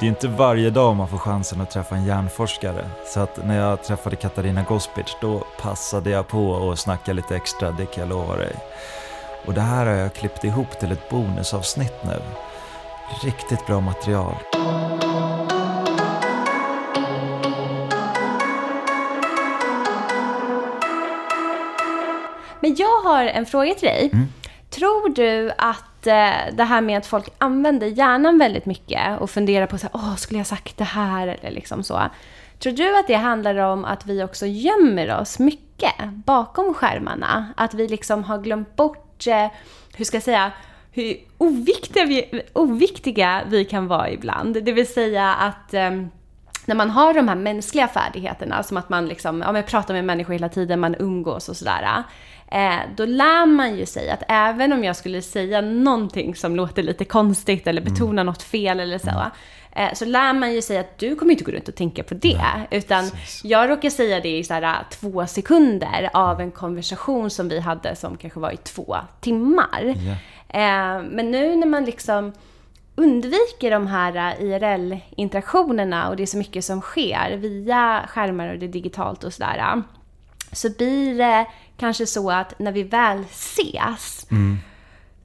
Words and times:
Det 0.00 0.06
är 0.06 0.10
inte 0.10 0.28
varje 0.28 0.70
dag 0.70 0.96
man 0.96 1.08
får 1.08 1.18
chansen 1.18 1.60
att 1.60 1.70
träffa 1.70 1.94
en 1.94 2.04
hjärnforskare, 2.04 2.84
så 3.06 3.20
att 3.20 3.46
när 3.46 3.58
jag 3.58 3.84
träffade 3.84 4.16
Katarina 4.16 4.62
Gospic 4.62 5.16
då 5.20 5.44
passade 5.60 6.10
jag 6.10 6.28
på 6.28 6.70
att 6.70 6.78
snacka 6.78 7.12
lite 7.12 7.36
extra, 7.36 7.70
det 7.70 7.86
kan 7.86 8.00
jag 8.00 8.08
lova 8.08 8.36
dig. 8.36 8.56
Och 9.46 9.54
det 9.54 9.60
här 9.60 9.86
har 9.86 9.92
jag 9.92 10.14
klippt 10.14 10.44
ihop 10.44 10.78
till 10.80 10.92
ett 10.92 11.08
bonusavsnitt 11.08 12.04
nu. 12.04 12.22
Riktigt 13.24 13.66
bra 13.66 13.80
material. 13.80 14.34
Men 22.60 22.74
jag 22.74 23.02
har 23.02 23.24
en 23.24 23.46
fråga 23.46 23.74
till 23.74 23.88
dig. 23.88 24.10
Mm. 24.12 24.28
Tror 24.70 25.14
du 25.14 25.52
att 25.58 25.84
eh, 26.06 26.32
det 26.52 26.64
här 26.64 26.80
med 26.80 26.98
att 26.98 27.06
folk 27.06 27.28
använder 27.38 27.86
hjärnan 27.86 28.38
väldigt 28.38 28.66
mycket 28.66 29.20
och 29.20 29.30
funderar 29.30 29.66
på 29.66 29.78
så 29.78 29.86
här, 29.86 29.90
åh, 29.94 30.16
skulle 30.16 30.40
jag 30.40 30.46
sagt 30.46 30.78
det 30.78 30.84
här 30.84 31.26
eller 31.26 31.50
liksom 31.50 31.82
så. 31.82 32.02
Tror 32.58 32.72
du 32.72 32.98
att 32.98 33.06
det 33.06 33.14
handlar 33.14 33.54
om 33.54 33.84
att 33.84 34.06
vi 34.06 34.22
också 34.22 34.46
gömmer 34.46 35.20
oss 35.20 35.38
mycket 35.38 35.94
bakom 36.24 36.74
skärmarna? 36.74 37.52
Att 37.56 37.74
vi 37.74 37.88
liksom 37.88 38.24
har 38.24 38.38
glömt 38.38 38.76
bort, 38.76 39.26
eh, 39.26 39.46
hur 39.96 40.04
ska 40.04 40.16
jag 40.16 40.24
säga, 40.24 40.52
hur 40.92 41.16
oviktiga 41.38 42.04
vi, 42.04 42.42
oviktiga 42.52 43.42
vi 43.46 43.64
kan 43.64 43.88
vara 43.88 44.10
ibland. 44.10 44.64
Det 44.64 44.72
vill 44.72 44.92
säga 44.92 45.34
att 45.34 45.74
eh, 45.74 45.90
när 46.66 46.74
man 46.74 46.90
har 46.90 47.14
de 47.14 47.28
här 47.28 47.34
mänskliga 47.34 47.88
färdigheterna, 47.88 48.62
som 48.62 48.76
att 48.76 48.88
man 48.88 49.06
liksom, 49.06 49.40
ja, 49.40 49.52
men 49.52 49.62
pratar 49.62 49.94
med 49.94 50.04
människor 50.04 50.32
hela 50.32 50.48
tiden, 50.48 50.80
man 50.80 50.94
umgås 50.98 51.48
och 51.48 51.56
sådär. 51.56 52.02
Eh, 52.52 52.80
då 52.96 53.04
lär 53.04 53.46
man 53.46 53.76
ju 53.76 53.86
sig 53.86 54.10
att 54.10 54.22
även 54.28 54.72
om 54.72 54.84
jag 54.84 54.96
skulle 54.96 55.22
säga 55.22 55.60
någonting 55.60 56.34
som 56.34 56.56
låter 56.56 56.82
lite 56.82 57.04
konstigt 57.04 57.66
eller 57.66 57.82
betona 57.82 58.10
mm. 58.20 58.26
något 58.26 58.42
fel 58.42 58.80
eller 58.80 58.98
så, 58.98 59.30
eh, 59.72 59.92
så 59.94 60.04
lär 60.04 60.32
man 60.32 60.54
ju 60.54 60.62
sig 60.62 60.78
att 60.78 60.98
du 60.98 61.16
kommer 61.16 61.32
inte 61.32 61.44
gå 61.44 61.52
runt 61.52 61.68
och 61.68 61.74
tänka 61.74 62.02
på 62.02 62.14
det. 62.14 62.36
Nej, 62.36 62.68
utan 62.70 63.10
precis. 63.10 63.44
jag 63.44 63.70
råkar 63.70 63.90
säga 63.90 64.20
det 64.20 64.38
i 64.38 64.44
så 64.44 64.54
här, 64.54 64.84
två 64.90 65.26
sekunder 65.26 66.10
av 66.12 66.40
en 66.40 66.50
konversation 66.50 67.30
som 67.30 67.48
vi 67.48 67.60
hade 67.60 67.96
som 67.96 68.16
kanske 68.16 68.40
var 68.40 68.50
i 68.50 68.56
två 68.56 68.96
timmar. 69.20 69.84
Yeah. 69.84 70.98
Eh, 70.98 71.02
men 71.10 71.30
nu 71.30 71.56
när 71.56 71.66
man 71.66 71.84
liksom 71.84 72.32
undviker 72.94 73.70
de 73.70 73.86
här 73.86 74.36
IRL-interaktionerna 74.40 76.08
och 76.08 76.16
det 76.16 76.22
är 76.22 76.26
så 76.26 76.38
mycket 76.38 76.64
som 76.64 76.80
sker 76.80 77.36
via 77.36 78.04
skärmar 78.08 78.52
och 78.52 78.58
det 78.58 78.68
digitalt 78.68 79.24
och 79.24 79.32
sådär. 79.32 79.82
Så 80.52 80.70
blir 80.70 81.18
det 81.18 81.46
kanske 81.76 82.06
så 82.06 82.30
att 82.30 82.58
när 82.58 82.72
vi 82.72 82.82
väl 82.82 83.20
ses, 83.30 84.26
mm. 84.30 84.58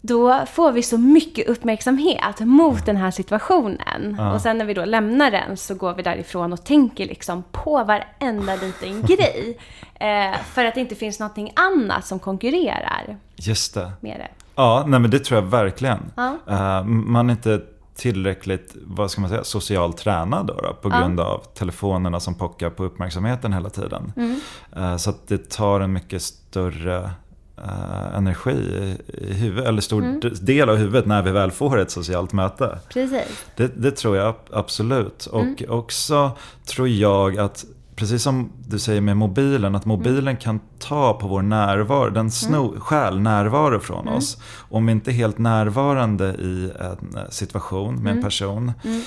då 0.02 0.45
får 0.45 0.72
vi 0.72 0.84
så 0.84 0.98
mycket 0.98 1.48
uppmärksamhet 1.48 2.39
mot 2.39 2.86
den 2.86 2.98
här 2.98 3.12
situationen. 3.12 4.16
Ja. 4.17 4.34
Och 4.34 4.42
sen 4.42 4.58
när 4.58 4.66
vi 4.66 4.73
då 4.73 4.86
lämnar 4.86 5.31
den 5.31 5.58
så 5.58 5.76
går 5.76 5.94
vi 5.94 6.04
därifrån 6.04 6.54
och 6.54 6.64
tänker 6.64 7.06
liksom 7.06 7.44
på 7.52 7.84
varenda 7.84 8.56
liten 8.56 9.02
grej. 9.08 9.58
Eh, 9.95 10.39
för 10.44 10.66
att 10.66 10.76
det 10.76 10.81
inte 10.81 10.95
finns 10.95 11.20
någonting 11.20 11.54
annat 11.56 12.06
som 12.06 12.20
konkurrerar. 12.20 13.17
Just 13.36 13.73
det. 13.73 13.92
Med 14.02 14.20
det. 14.20 14.30
Ja, 14.56 14.84
nej 14.88 15.00
men 15.00 15.11
det 15.11 15.20
tror 15.20 15.42
jag 15.42 15.48
verkligen. 15.48 16.11
Ja. 16.16 16.38
Uh, 16.50 16.84
man 16.86 17.30
inte 17.30 17.61
tillräckligt, 17.98 18.76
vad 18.86 19.12
ska 19.12 19.22
man 19.22 19.30
säga, 19.30 19.44
socialt 19.44 19.98
tränad 19.98 20.48
då, 20.48 20.53
då 20.53 20.73
på 20.81 20.90
grund 20.90 21.20
ja. 21.20 21.23
av 21.23 21.44
telefonerna 21.53 22.20
som 22.20 22.36
pockar 22.36 22.70
på 22.70 22.84
uppmärksamheten 22.84 23.54
hela 23.54 23.70
tiden. 23.70 24.14
Mm. 24.16 24.39
Uh, 24.78 24.98
så 24.98 25.09
att 25.09 25.28
det 25.28 25.50
tar 25.50 25.80
en 25.80 25.94
mycket 25.94 26.22
större 26.22 27.12
uh, 27.58 28.16
energi 28.17 28.52
i, 28.52 28.98
i 29.08 29.34
huvudet, 29.34 29.66
eller 29.66 29.81
stor 29.81 30.04
mm. 30.04 30.22
del 30.42 30.70
av 30.70 30.76
huvudet 30.76 31.06
när 31.06 31.23
vi 31.23 31.31
väl 31.31 31.52
får 31.52 31.80
ett 31.80 31.92
socialt 31.92 32.34
möte. 32.34 32.80
Precis. 32.89 33.45
Det, 33.56 33.81
det 33.81 33.92
tror 33.92 34.17
jag 34.17 34.36
absolut. 34.52 35.26
Och 35.26 35.42
mm. 35.42 35.66
också 35.70 36.32
tror 36.66 36.88
jag 36.88 37.39
att 37.39 37.66
precis 37.98 38.23
som 38.23 38.50
du 38.67 38.80
säger 38.80 39.02
med 39.02 39.17
mobilen, 39.17 39.76
att 39.76 39.86
mobilen 39.86 40.28
mm. 40.28 40.38
kan 40.38 40.59
ta 40.80 41.14
på 41.14 41.28
vår 41.28 41.42
närvaro, 41.42 42.10
den 42.10 42.32
sno, 42.32 42.70
mm. 42.70 42.82
stjäl 42.82 43.20
närvaro 43.20 43.80
från 43.80 44.02
mm. 44.02 44.14
oss. 44.14 44.38
Om 44.58 44.86
vi 44.86 44.92
inte 44.92 45.11
är 45.11 45.14
helt 45.14 45.38
närvarande 45.38 46.26
i 46.26 46.72
en 46.80 47.32
situation 47.32 47.95
med 47.95 48.11
en 48.11 48.17
mm. 48.17 48.23
person, 48.23 48.72
mm. 48.83 49.02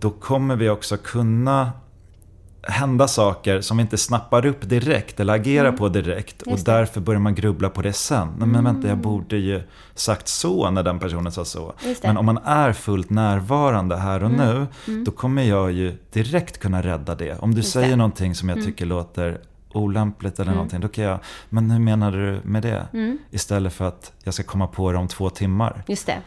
då 0.00 0.10
kommer 0.10 0.56
vi 0.56 0.68
också 0.68 0.96
kunna 0.96 1.72
hända 2.62 3.08
saker 3.08 3.60
som 3.60 3.76
vi 3.76 3.80
inte 3.80 3.98
snappar 3.98 4.46
upp 4.46 4.68
direkt 4.68 5.20
eller 5.20 5.34
agerar 5.34 5.68
mm. 5.68 5.78
på 5.78 5.88
direkt 5.88 6.42
och 6.42 6.58
därför 6.58 7.00
börjar 7.00 7.20
man 7.20 7.34
grubbla 7.34 7.70
på 7.70 7.82
det 7.82 7.92
sen. 7.92 8.28
Men 8.38 8.48
mm. 8.48 8.64
vänta, 8.64 8.88
jag 8.88 8.98
borde 8.98 9.36
ju 9.36 9.62
sagt 9.94 10.28
så 10.28 10.70
när 10.70 10.82
den 10.82 10.98
personen 10.98 11.32
sa 11.32 11.44
så. 11.44 11.72
Men 12.02 12.16
om 12.16 12.26
man 12.26 12.38
är 12.38 12.72
fullt 12.72 13.10
närvarande 13.10 13.96
här 13.96 14.24
och 14.24 14.30
mm. 14.30 14.46
nu, 14.46 14.66
mm. 14.92 15.04
då 15.04 15.10
kommer 15.10 15.42
jag 15.42 15.72
ju 15.72 15.96
direkt 16.12 16.58
kunna 16.58 16.82
rädda 16.82 17.14
det. 17.14 17.38
Om 17.38 17.50
du 17.50 17.56
Just 17.56 17.72
säger 17.72 17.90
det. 17.90 17.96
någonting 17.96 18.34
som 18.34 18.48
jag 18.48 18.58
mm. 18.58 18.66
tycker 18.66 18.86
låter 18.86 19.40
olämpligt 19.72 20.34
eller 20.34 20.44
mm. 20.44 20.54
någonting, 20.54 20.80
då 20.80 20.88
kan 20.88 21.04
jag, 21.04 21.18
men 21.48 21.70
hur 21.70 21.78
menar 21.78 22.12
du 22.12 22.40
med 22.44 22.62
det? 22.62 22.86
Istället 23.30 23.72
för 23.72 23.84
att 23.84 24.12
jag 24.24 24.34
ska 24.34 24.42
komma 24.42 24.66
på 24.66 24.92
det 24.92 24.98
om 24.98 25.08
två 25.08 25.30
timmar. 25.30 25.82
Just 25.86 26.06
det. 26.06 26.18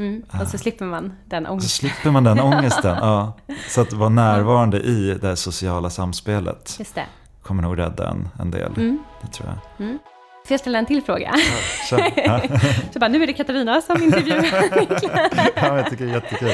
Mm. 0.00 0.22
Och 0.40 0.48
så 0.48 0.58
slipper 0.58 0.84
man 0.84 1.12
den 1.24 1.46
ångesten. 1.46 1.68
Så 1.68 1.76
slipper 1.76 2.10
man 2.10 2.24
den 2.24 2.40
ångesten, 2.50 2.96
ja. 3.00 3.32
Så 3.68 3.80
att 3.80 3.92
vara 3.92 4.08
närvarande 4.08 4.80
i 4.80 5.18
det 5.20 5.36
sociala 5.36 5.90
samspelet 5.90 6.76
Just 6.78 6.94
det. 6.94 7.06
kommer 7.42 7.62
nog 7.62 7.78
rädda 7.78 8.08
en, 8.08 8.28
en 8.38 8.50
del. 8.50 8.72
Mm. 8.76 8.98
Det 9.22 9.28
tror 9.28 9.48
jag. 9.48 9.86
Mm. 9.86 9.98
Får 10.46 10.54
jag 10.54 10.60
ställa 10.60 10.78
en 10.78 10.86
till 10.86 11.02
fråga? 11.02 11.34
Ja, 11.90 12.40
så 12.92 12.98
bara, 12.98 13.08
nu 13.08 13.22
är 13.22 13.26
det 13.26 13.32
Katarina 13.32 13.80
som 13.80 14.02
intervjuar 14.02 14.44
ja, 15.56 15.76
jag 15.76 15.90
tycker 15.90 16.04
det 16.04 16.10
är 16.10 16.14
jättekul. 16.14 16.52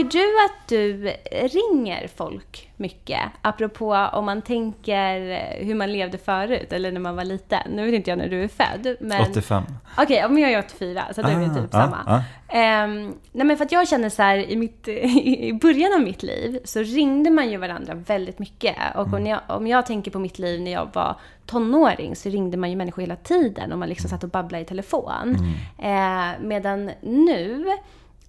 Tycker 0.00 0.18
du 0.18 0.44
att 0.44 0.68
du 0.68 1.12
ringer 1.48 2.08
folk 2.16 2.70
mycket? 2.76 3.20
Apropå 3.42 4.08
om 4.12 4.24
man 4.24 4.42
tänker 4.42 5.18
hur 5.64 5.74
man 5.74 5.92
levde 5.92 6.18
förut, 6.18 6.72
eller 6.72 6.92
när 6.92 7.00
man 7.00 7.16
var 7.16 7.24
liten. 7.24 7.70
Nu 7.70 7.84
vet 7.84 7.94
inte 7.94 8.10
jag 8.10 8.18
när 8.18 8.28
du 8.28 8.44
är 8.44 8.48
född. 8.48 8.96
Men... 9.00 9.22
85. 9.30 9.62
Okej, 9.96 10.04
okay, 10.04 10.28
men 10.28 10.42
jag 10.42 10.52
är 10.52 10.58
84, 10.58 11.02
så 11.14 11.22
då 11.22 11.28
är 11.28 11.38
vi 11.38 11.46
ah, 11.46 11.54
typ 11.54 11.74
ah, 11.74 11.82
samma. 11.82 11.98
Ah. 12.06 12.84
Um, 12.84 13.14
nej 13.32 13.46
men 13.46 13.56
för 13.56 13.64
att 13.64 13.72
jag 13.72 13.88
känner 13.88 14.08
så 14.08 14.22
här, 14.22 14.36
i, 14.36 14.56
mitt, 14.56 14.88
i 15.14 15.52
början 15.52 15.92
av 15.94 16.00
mitt 16.00 16.22
liv 16.22 16.60
så 16.64 16.80
ringde 16.80 17.30
man 17.30 17.50
ju 17.50 17.56
varandra 17.56 17.94
väldigt 17.94 18.38
mycket. 18.38 18.76
Och 18.94 19.06
mm. 19.06 19.14
om, 19.20 19.26
jag, 19.26 19.40
om 19.48 19.66
jag 19.66 19.86
tänker 19.86 20.10
på 20.10 20.18
mitt 20.18 20.38
liv 20.38 20.60
när 20.60 20.72
jag 20.72 20.88
var 20.92 21.16
tonåring 21.46 22.16
så 22.16 22.28
ringde 22.28 22.56
man 22.56 22.70
ju 22.70 22.76
människor 22.76 23.02
hela 23.02 23.16
tiden 23.16 23.72
och 23.72 23.78
man 23.78 23.88
liksom 23.88 24.10
satt 24.10 24.24
och 24.24 24.30
babblade 24.30 24.62
i 24.62 24.66
telefon. 24.66 25.36
Mm. 25.80 26.32
Uh, 26.32 26.48
medan 26.48 26.90
nu 27.00 27.66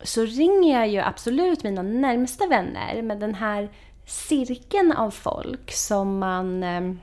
så 0.03 0.25
ringer 0.25 0.79
jag 0.79 0.87
ju 0.87 0.99
absolut 0.99 1.63
mina 1.63 1.81
närmsta 1.81 2.47
vänner, 2.47 3.01
med 3.01 3.19
den 3.19 3.35
här 3.35 3.69
cirkeln 4.05 4.91
av 4.91 5.11
folk 5.11 5.71
som 5.71 6.19
man 6.19 6.63
eh, 6.63 6.93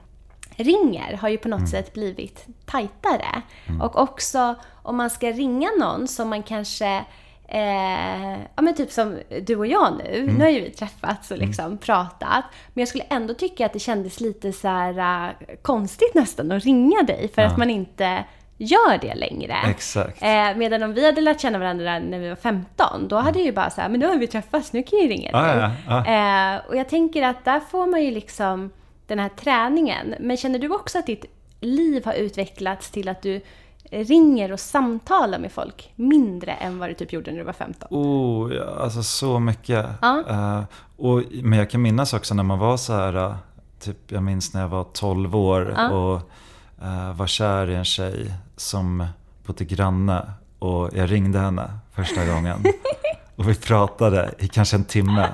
ringer 0.56 1.16
har 1.16 1.28
ju 1.28 1.38
på 1.38 1.48
något 1.48 1.59
mm. 1.59 1.70
sätt 1.70 1.92
blivit 1.94 2.47
tajtare. 2.66 3.42
Mm. 3.66 3.81
Och 3.81 3.98
också 3.98 4.54
om 4.82 4.97
man 4.97 5.10
ska 5.10 5.32
ringa 5.32 5.69
någon 5.78 6.09
som 6.09 6.28
man 6.28 6.42
kanske 6.42 7.04
Eh, 7.50 8.38
ja 8.56 8.62
men 8.62 8.75
typ 8.75 8.91
som 8.91 9.19
du 9.42 9.56
och 9.56 9.66
jag 9.66 9.98
nu. 9.98 10.19
Mm. 10.19 10.34
Nu 10.34 10.44
har 10.44 10.50
ju 10.50 10.60
vi 10.60 10.70
träffats 10.70 11.30
och 11.30 11.36
mm. 11.36 11.48
liksom 11.48 11.65
mm. 11.65 11.78
pratat. 11.78 12.44
Men 12.75 12.82
jag 12.82 12.88
skulle 12.88 13.04
ändå 13.04 13.34
tycka 13.34 13.66
att 13.66 13.72
det 13.72 13.78
kändes 13.78 14.20
lite 14.20 14.53
så 14.53 14.69
här, 14.69 15.28
uh, 15.28 15.34
konstigt 15.62 16.15
nästan 16.15 16.53
att 16.53 16.65
ringa 16.65 17.03
dig. 17.03 17.30
För 17.34 17.42
ja. 17.42 17.48
att 17.48 17.56
man 17.56 17.70
inte 17.70 18.25
gör 18.59 18.99
det 19.01 19.15
längre. 19.15 19.57
Exakt. 19.67 20.23
Eh, 20.23 20.57
medan 20.57 20.83
om 20.83 20.95
vi 20.95 21.07
hade 21.07 21.21
lärt 21.21 21.41
känna 21.41 21.59
varandra 21.59 21.99
när 21.99 22.19
vi 22.19 22.29
var 22.29 22.37
15, 22.37 23.09
då 23.09 23.17
hade 23.17 23.39
jag 23.39 23.47
ju 23.47 23.53
bara 23.53 23.71
så 23.71 23.81
här, 23.81 23.89
men 23.89 24.01
nu 24.01 24.07
har 24.07 24.17
vi 24.17 24.27
träffats, 24.27 24.73
nu 24.73 24.83
kan 24.83 24.99
jag 24.99 25.11
ringa 25.11 25.33
dig. 25.33 25.41
Ah, 25.41 25.73
ja, 25.89 26.03
ah. 26.07 26.55
eh, 26.55 26.61
och 26.69 26.77
jag 26.77 26.89
tänker 26.89 27.23
att 27.23 27.45
där 27.45 27.61
får 27.61 27.87
man 27.87 28.05
ju 28.05 28.11
liksom 28.11 28.71
den 29.07 29.19
här 29.19 29.29
träningen. 29.29 30.15
Men 30.21 30.37
känner 30.37 30.59
du 30.59 30.69
också 30.69 30.99
att 30.99 31.07
ditt 31.07 31.25
liv 31.61 32.05
har 32.05 32.13
utvecklats 32.13 32.91
till 32.91 33.09
att 33.09 33.22
du 33.22 33.41
ringer 33.91 34.53
och 34.53 34.61
samtalar 34.61 35.39
med 35.39 35.53
folk 35.53 35.93
mindre 35.97 36.53
än 36.53 36.78
vad 36.78 36.91
du 36.91 36.95
typ 36.95 37.13
gjorde 37.13 37.31
när 37.31 37.39
du 37.39 37.45
var 37.45 37.53
15? 37.53 37.89
Oh, 37.91 38.54
ja, 38.54 38.77
alltså 38.81 39.03
så 39.03 39.39
mycket. 39.39 39.87
Ah. 40.01 40.59
Uh, 40.59 40.65
och, 40.97 41.22
men 41.43 41.59
jag 41.59 41.71
kan 41.71 41.83
minnas 41.83 42.15
också 42.15 42.34
när 42.34 42.43
man 42.43 42.59
var 42.59 42.77
så 42.77 42.93
här, 42.93 43.16
uh, 43.16 43.34
typ 43.81 44.13
jag 44.13 44.22
minns 44.22 44.54
när 44.54 44.61
jag 44.61 44.69
var 44.69 44.84
12 44.84 45.37
år 45.37 45.93
och 45.93 46.31
uh, 46.83 47.13
var 47.13 47.27
kär 47.27 47.71
i 47.71 47.75
en 47.75 47.84
tjej 47.84 48.34
som 48.57 49.07
bodde 49.47 49.65
granne 49.65 50.33
och 50.59 50.91
jag 50.95 51.13
ringde 51.13 51.39
henne 51.39 51.71
första 51.92 52.27
gången. 52.27 52.65
Och 53.36 53.48
vi 53.48 53.54
pratade 53.54 54.34
i 54.39 54.48
kanske 54.48 54.77
en 54.77 54.84
timme. 54.84 55.28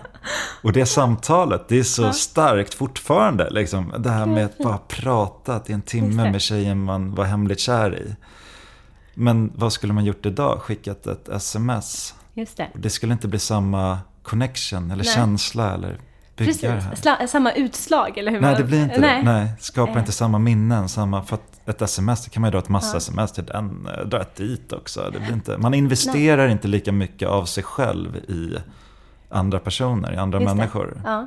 Och 0.63 0.73
det 0.73 0.87
samtalet, 0.87 1.69
det 1.69 1.79
är 1.79 1.83
så 1.83 2.13
starkt 2.13 2.75
fortfarande. 2.75 3.51
Liksom. 3.51 3.95
Det 3.99 4.11
här 4.11 4.27
med 4.27 4.45
att 4.45 4.59
bara 4.59 4.79
prata 4.79 5.63
i 5.67 5.73
en 5.73 5.83
timme 5.83 6.31
med 6.31 6.41
tjejen 6.41 6.85
man 6.85 7.15
var 7.15 7.25
hemligt 7.25 7.61
kär 7.61 7.99
i. 7.99 8.17
Men 9.15 9.53
vad 9.55 9.73
skulle 9.73 9.93
man 9.93 10.05
gjort 10.05 10.27
idag? 10.27 10.61
Skickat 10.61 11.07
ett 11.07 11.29
sms? 11.29 12.15
Just 12.35 12.57
det. 12.57 12.71
Det 12.75 12.91
skulle 12.91 13.13
inte 13.13 13.29
bli 13.29 13.39
samma 13.39 13.99
connection 14.23 14.91
eller 14.91 15.05
Nej. 15.05 15.15
känsla 15.15 15.75
eller 15.75 15.99
Precis. 16.37 16.63
här. 16.63 17.27
Samma 17.27 17.53
utslag, 17.53 18.19
eller 18.19 18.33
hur? 18.33 18.41
Nej, 18.41 18.55
det 18.59 18.65
blir 18.65 18.83
inte 18.83 19.01
Nej. 19.01 19.19
det. 19.25 19.33
Nej, 19.33 19.53
skapar 19.61 19.93
Eh. 19.93 19.99
inte 19.99 20.13
samma 20.13 20.39
minnen. 20.39 20.89
Samma, 20.89 21.23
för 21.23 21.35
att 21.35 21.69
ett 21.69 21.83
sms, 21.83 22.25
det 22.25 22.31
kan 22.31 22.41
man 22.41 22.49
ju 22.49 22.53
dra 22.53 22.59
ett 22.59 22.69
massa 22.69 22.95
Ja. 22.95 22.99
sms 22.99 23.33
till 23.33 23.45
den, 23.45 23.89
eh, 23.99 24.05
dra 24.07 24.21
ett 24.21 24.37
dit 24.37 24.73
också. 24.73 25.11
Det 25.13 25.19
blir 25.21 25.33
inte, 25.33 25.59
man 25.59 25.75
investerar 25.75 26.49
inte 26.49 26.69
lika 26.69 26.93
mycket 26.93 27.29
av 27.29 27.45
sig 27.45 27.63
själv 27.65 28.17
i 28.17 28.57
andra 29.29 29.59
personer, 29.59 30.13
i 30.13 30.17
andra 30.17 30.41
Just 30.41 30.55
människor. 30.55 31.01
Ja. 31.05 31.27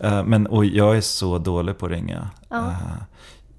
Eh, 0.00 0.24
Men, 0.24 0.46
och 0.46 0.64
jag 0.64 0.96
är 0.96 1.00
så 1.00 1.38
dålig 1.38 1.78
på 1.78 1.86
att 1.86 1.92
ringa. 1.92 2.28
Ja. 2.48 2.72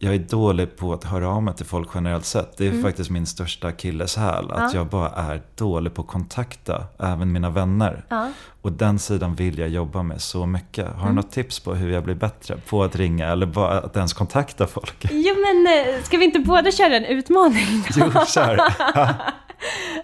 Jag 0.03 0.15
är 0.15 0.19
dålig 0.19 0.77
på 0.77 0.93
att 0.93 1.03
höra 1.03 1.29
av 1.29 1.43
mig 1.43 1.53
till 1.55 1.65
folk 1.65 1.89
generellt 1.95 2.25
sett. 2.25 2.57
Det 2.57 2.65
är 2.65 2.69
Mm. 2.69 2.83
faktiskt 2.83 3.09
min 3.09 3.25
största 3.25 3.67
akilleshäl. 3.67 4.51
Att 4.51 4.73
Ja. 4.73 4.79
jag 4.79 4.87
bara 4.87 5.09
är 5.09 5.41
dålig 5.55 5.93
på 5.93 6.01
att 6.01 6.07
kontakta 6.07 6.83
även 6.99 7.31
mina 7.31 7.49
vänner. 7.49 8.05
Ja. 8.09 8.31
Och 8.61 8.71
den 8.71 8.99
sidan 8.99 9.35
vill 9.35 9.57
jag 9.59 9.69
jobba 9.69 10.03
med 10.03 10.21
så 10.21 10.45
mycket. 10.45 10.85
Har 10.87 10.93
du 10.95 11.01
Mm. 11.01 11.15
något 11.15 11.31
tips 11.31 11.59
på 11.59 11.73
hur 11.75 11.89
jag 11.91 12.03
blir 12.03 12.15
bättre 12.15 12.57
på 12.69 12.83
att 12.83 12.95
ringa 12.95 13.27
eller 13.27 13.45
bara 13.45 13.79
att 13.79 13.95
ens 13.95 14.13
kontakta 14.13 14.67
folk? 14.67 15.05
Jo, 15.11 15.35
men 15.35 15.67
eh, 15.95 16.01
ska 16.03 16.17
vi 16.17 16.25
inte 16.25 16.39
båda 16.39 16.71
köra 16.71 16.95
en 16.97 17.05
utmaning 17.05 17.83
då? 17.95 18.11
Jo, 18.15 18.25
kör. 18.27 18.59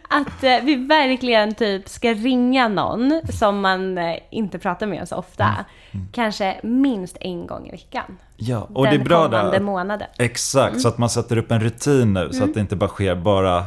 Att 0.10 0.44
eh, 0.44 0.58
vi 0.64 0.76
verkligen 0.76 1.56
typ 1.56 1.90
ska 1.90 2.14
ringa 2.14 2.68
någon 2.68 3.22
som 3.40 3.62
man 3.62 3.98
eh, 3.98 4.16
inte 4.32 4.60
pratar 4.60 4.88
med 4.88 5.08
så 5.08 5.16
ofta. 5.16 5.66
Kanske 6.12 6.60
minst 6.64 7.18
en 7.22 7.48
gång 7.48 7.68
i 7.68 7.72
veckan. 7.72 8.18
Ja, 8.38 8.68
och 8.74 8.84
den 8.86 8.94
det 8.94 9.00
är 9.02 9.06
bra 9.06 9.28
där. 9.28 9.60
månaden. 9.60 10.08
Exakt, 10.18 10.70
Mm. 10.70 10.80
så 10.80 10.88
att 10.88 10.98
man 10.98 11.10
sätter 11.10 11.38
upp 11.38 11.52
en 11.52 11.60
rutin 11.60 12.14
nu 12.14 12.30
så 12.34 12.44
att 12.44 12.54
det 12.54 12.60
inte 12.60 12.76
bara 12.76 12.90
sker 12.90 13.16
bara 13.16 13.66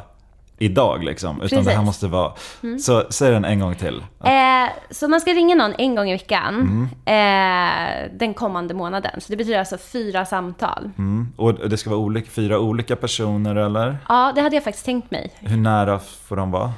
idag 0.64 1.04
liksom. 1.04 1.42
Utan 1.42 1.58
det 1.64 1.70
här. 1.70 1.72
Mm. 1.76 1.84
måste 1.86 2.06
vara... 2.06 2.32
Så 2.80 3.04
säg 3.10 3.30
den 3.30 3.44
en 3.44 3.60
gång 3.60 3.74
till. 3.74 4.04
Eh, 4.24 4.68
så 4.90 5.08
man 5.08 5.20
ska 5.20 5.30
ringa 5.32 5.54
någon 5.54 5.74
en 5.78 5.94
gång 5.94 6.08
i 6.08 6.12
veckan 6.12 6.54
Mm. 6.54 6.88
eh, 7.06 8.10
den 8.18 8.34
kommande 8.34 8.74
månaden. 8.74 9.20
Så 9.20 9.26
det 9.32 9.36
betyder 9.36 9.58
alltså 9.58 9.78
fyra 9.78 10.24
samtal. 10.24 10.90
Mm. 10.98 11.28
Och 11.36 11.54
det 11.68 11.76
ska 11.76 11.90
vara 11.90 12.00
olika, 12.00 12.30
fyra 12.30 12.58
olika 12.58 12.96
personer 12.96 13.56
eller? 13.56 13.96
Ja, 14.08 14.32
det 14.34 14.40
hade 14.40 14.56
jag 14.56 14.64
faktiskt 14.64 14.84
tänkt 14.86 15.10
mig. 15.10 15.32
Hur 15.40 15.56
nära 15.56 15.98
får 16.28 16.36
de 16.36 16.50
vara? 16.50 16.64
Eh, 16.64 16.72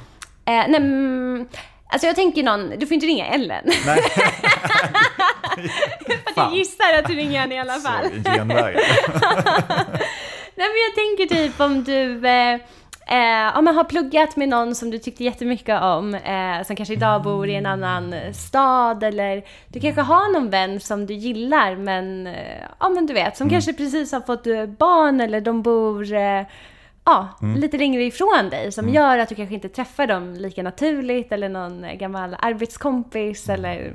nej, 0.45 0.75
mm, 0.75 1.45
alltså 1.87 2.07
jag 2.07 2.15
tänker 2.15 2.43
någon, 2.43 2.69
du 2.79 2.85
får 2.87 2.93
inte 2.93 3.05
ringa 3.07 3.25
Ellen. 3.25 3.63
Nej. 3.85 3.99
För 6.35 6.41
jag 6.41 6.55
gissar 6.55 6.93
att 6.99 7.07
du 7.07 7.13
ringer 7.15 7.39
henne 7.39 7.55
i 7.55 7.59
alla 7.59 7.73
fall. 7.73 8.05
Så, 8.25 8.31
genväg. 8.31 8.75
Nej 10.57 10.67
men 10.67 10.81
jag 10.87 10.95
tänker 10.95 11.35
typ 11.35 11.59
om 11.61 11.83
du 11.83 12.15
eh, 13.05 13.57
om 13.57 13.65
man 13.65 13.75
har 13.75 13.83
pluggat 13.83 14.35
med 14.35 14.49
någon 14.49 14.75
som 14.75 14.91
du 14.91 14.97
tyckte 14.97 15.23
jättemycket 15.23 15.81
om, 15.81 16.15
eh, 16.15 16.63
som 16.65 16.75
kanske 16.75 16.93
idag 16.93 17.23
bor 17.23 17.47
i 17.47 17.55
en 17.55 17.65
annan 17.65 18.15
stad 18.33 19.03
eller 19.03 19.43
du 19.67 19.79
kanske 19.79 20.01
har 20.01 20.33
någon 20.33 20.49
vän 20.49 20.79
som 20.79 21.05
du 21.05 21.13
gillar 21.13 21.75
men, 21.75 22.27
eh, 22.27 22.63
ja 22.79 22.89
men 22.89 23.05
du 23.05 23.13
vet, 23.13 23.37
som 23.37 23.49
kanske 23.49 23.73
precis 23.73 24.11
har 24.11 24.21
fått 24.21 24.47
eh, 24.47 24.65
barn 24.65 25.21
eller 25.21 25.41
de 25.41 25.61
bor 25.61 26.13
eh, 26.13 26.43
Ja, 27.07 27.29
lite 27.55 27.77
längre 27.77 28.03
ifrån 28.03 28.49
dig 28.49 28.71
som 28.71 28.89
gör 28.89 29.17
att 29.17 29.29
du 29.29 29.35
kanske 29.35 29.55
inte 29.55 29.69
träffar 29.69 30.07
dem 30.07 30.33
lika 30.33 30.63
naturligt 30.63 31.31
eller 31.31 31.49
någon 31.49 31.85
gammal 31.97 32.35
arbetskompis 32.39 33.49
eller 33.49 33.93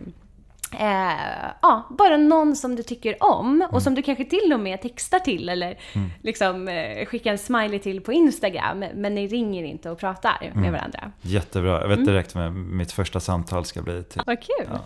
Eh, 0.73 1.51
ja, 1.63 1.87
bara 1.99 2.17
någon 2.17 2.57
som 2.57 2.77
du 2.77 2.83
tycker 2.83 3.17
om 3.23 3.67
och 3.71 3.83
som 3.83 3.95
du 3.95 4.03
kanske 4.03 4.25
till 4.25 4.53
och 4.53 4.61
med 4.61 4.83
textar 4.83 5.19
till 5.19 5.49
eller 5.49 5.79
liksom 6.23 6.69
eh, 6.69 7.07
skickar 7.07 7.33
en 7.33 7.39
smiley 7.39 7.79
till 7.79 8.01
på 8.01 8.13
Instagram. 8.13 8.85
Men 8.95 9.15
ni 9.15 9.27
ringer 9.29 9.65
inte 9.65 9.91
och 9.91 9.99
pratar 9.99 10.51
med 10.55 10.73
varandra. 10.73 11.13
Jättebra. 11.23 11.71
Jag 11.71 11.85
Mm. 11.85 11.99
vet 11.99 12.07
direkt 12.07 12.35
vad 12.35 12.53
mitt 12.53 12.93
första 12.93 13.21
samtal 13.21 13.65
ska 13.65 13.83
bli 13.83 14.03
till. 14.03 14.23
Vad 14.27 14.39
kul! 14.41 14.69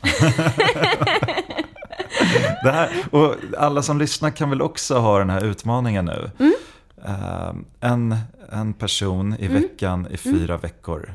Det 2.63 2.71
här, 2.71 2.91
och 3.11 3.35
alla 3.59 3.83
som 3.83 3.99
lyssnar 3.99 4.31
kan 4.31 4.51
väl 4.51 4.63
också 4.63 4.95
ha 4.99 5.19
den 5.19 5.31
här 5.31 5.45
utmaningen 5.45 6.05
nu. 6.05 6.31
Mm. 6.39 6.55
Eh, 7.05 7.55
en, 7.91 8.17
en 8.53 8.73
person 8.73 9.37
i 9.39 9.49
veckan 9.49 10.07
i 10.11 10.17
fyra 10.17 10.57
veckor. 10.57 11.13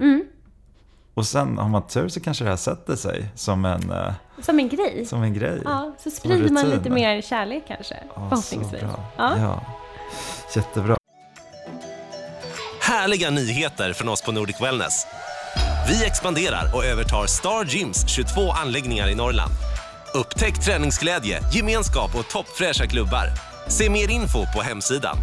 Och 1.13 1.25
sen 1.27 1.57
har 1.57 1.69
man 1.69 1.87
tur 1.87 2.09
så 2.09 2.19
kanske 2.19 2.43
det 2.43 2.49
här 2.49 2.57
sätter 2.57 2.95
sig 2.95 3.29
som 3.35 3.65
en, 3.65 3.91
eh, 3.91 4.13
Som 4.41 4.59
en 4.59 4.69
grej. 4.69 5.05
som 5.05 5.23
en 5.23 5.33
grej. 5.33 5.61
Ja, 5.65 5.95
så 6.03 6.09
sprider 6.11 6.49
man 6.49 6.69
lite 6.69 6.89
mer 6.89 7.21
kärlek 7.21 7.63
kanske. 7.67 7.95
Ja, 8.15 8.29
så 8.29 8.41
förhoppningsvis. 8.41 8.81
bra. 8.81 8.99
Ja. 9.17 9.37
Ja. 9.39 9.61
Jättebra. 10.55 10.95
Härliga 12.81 13.29
nyheter 13.29 13.93
från 13.93 14.09
oss 14.09 14.21
på 14.21 14.31
Nordic 14.31 14.61
Wellness. 14.61 15.07
Vi 15.89 16.05
expanderar 16.05 16.75
och 16.75 16.85
övertar 16.85 17.25
Star 17.25 17.65
Gyms 17.65 18.07
22 18.07 18.51
anläggningar 18.51 19.07
i 19.09 19.15
Norrland. 19.15 19.51
Upptäck 20.13 20.59
träningsglädje, 20.65 21.39
gemenskap 21.53 22.15
och 22.15 22.27
toppfräscha 22.29 22.87
klubbar. 22.87 23.27
Se 23.67 23.89
mer 23.89 24.11
info 24.11 24.45
på 24.55 24.61
hemsidan. 24.61 25.17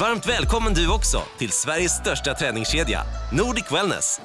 Varmt 0.00 0.26
välkommen 0.28 0.74
du 0.74 0.92
också 0.92 1.18
till 1.38 1.50
Sveriges 1.50 1.92
största 1.96 2.34
träningskedja, 2.34 3.02
Nordic 3.32 3.72
Wellness. 3.72 4.20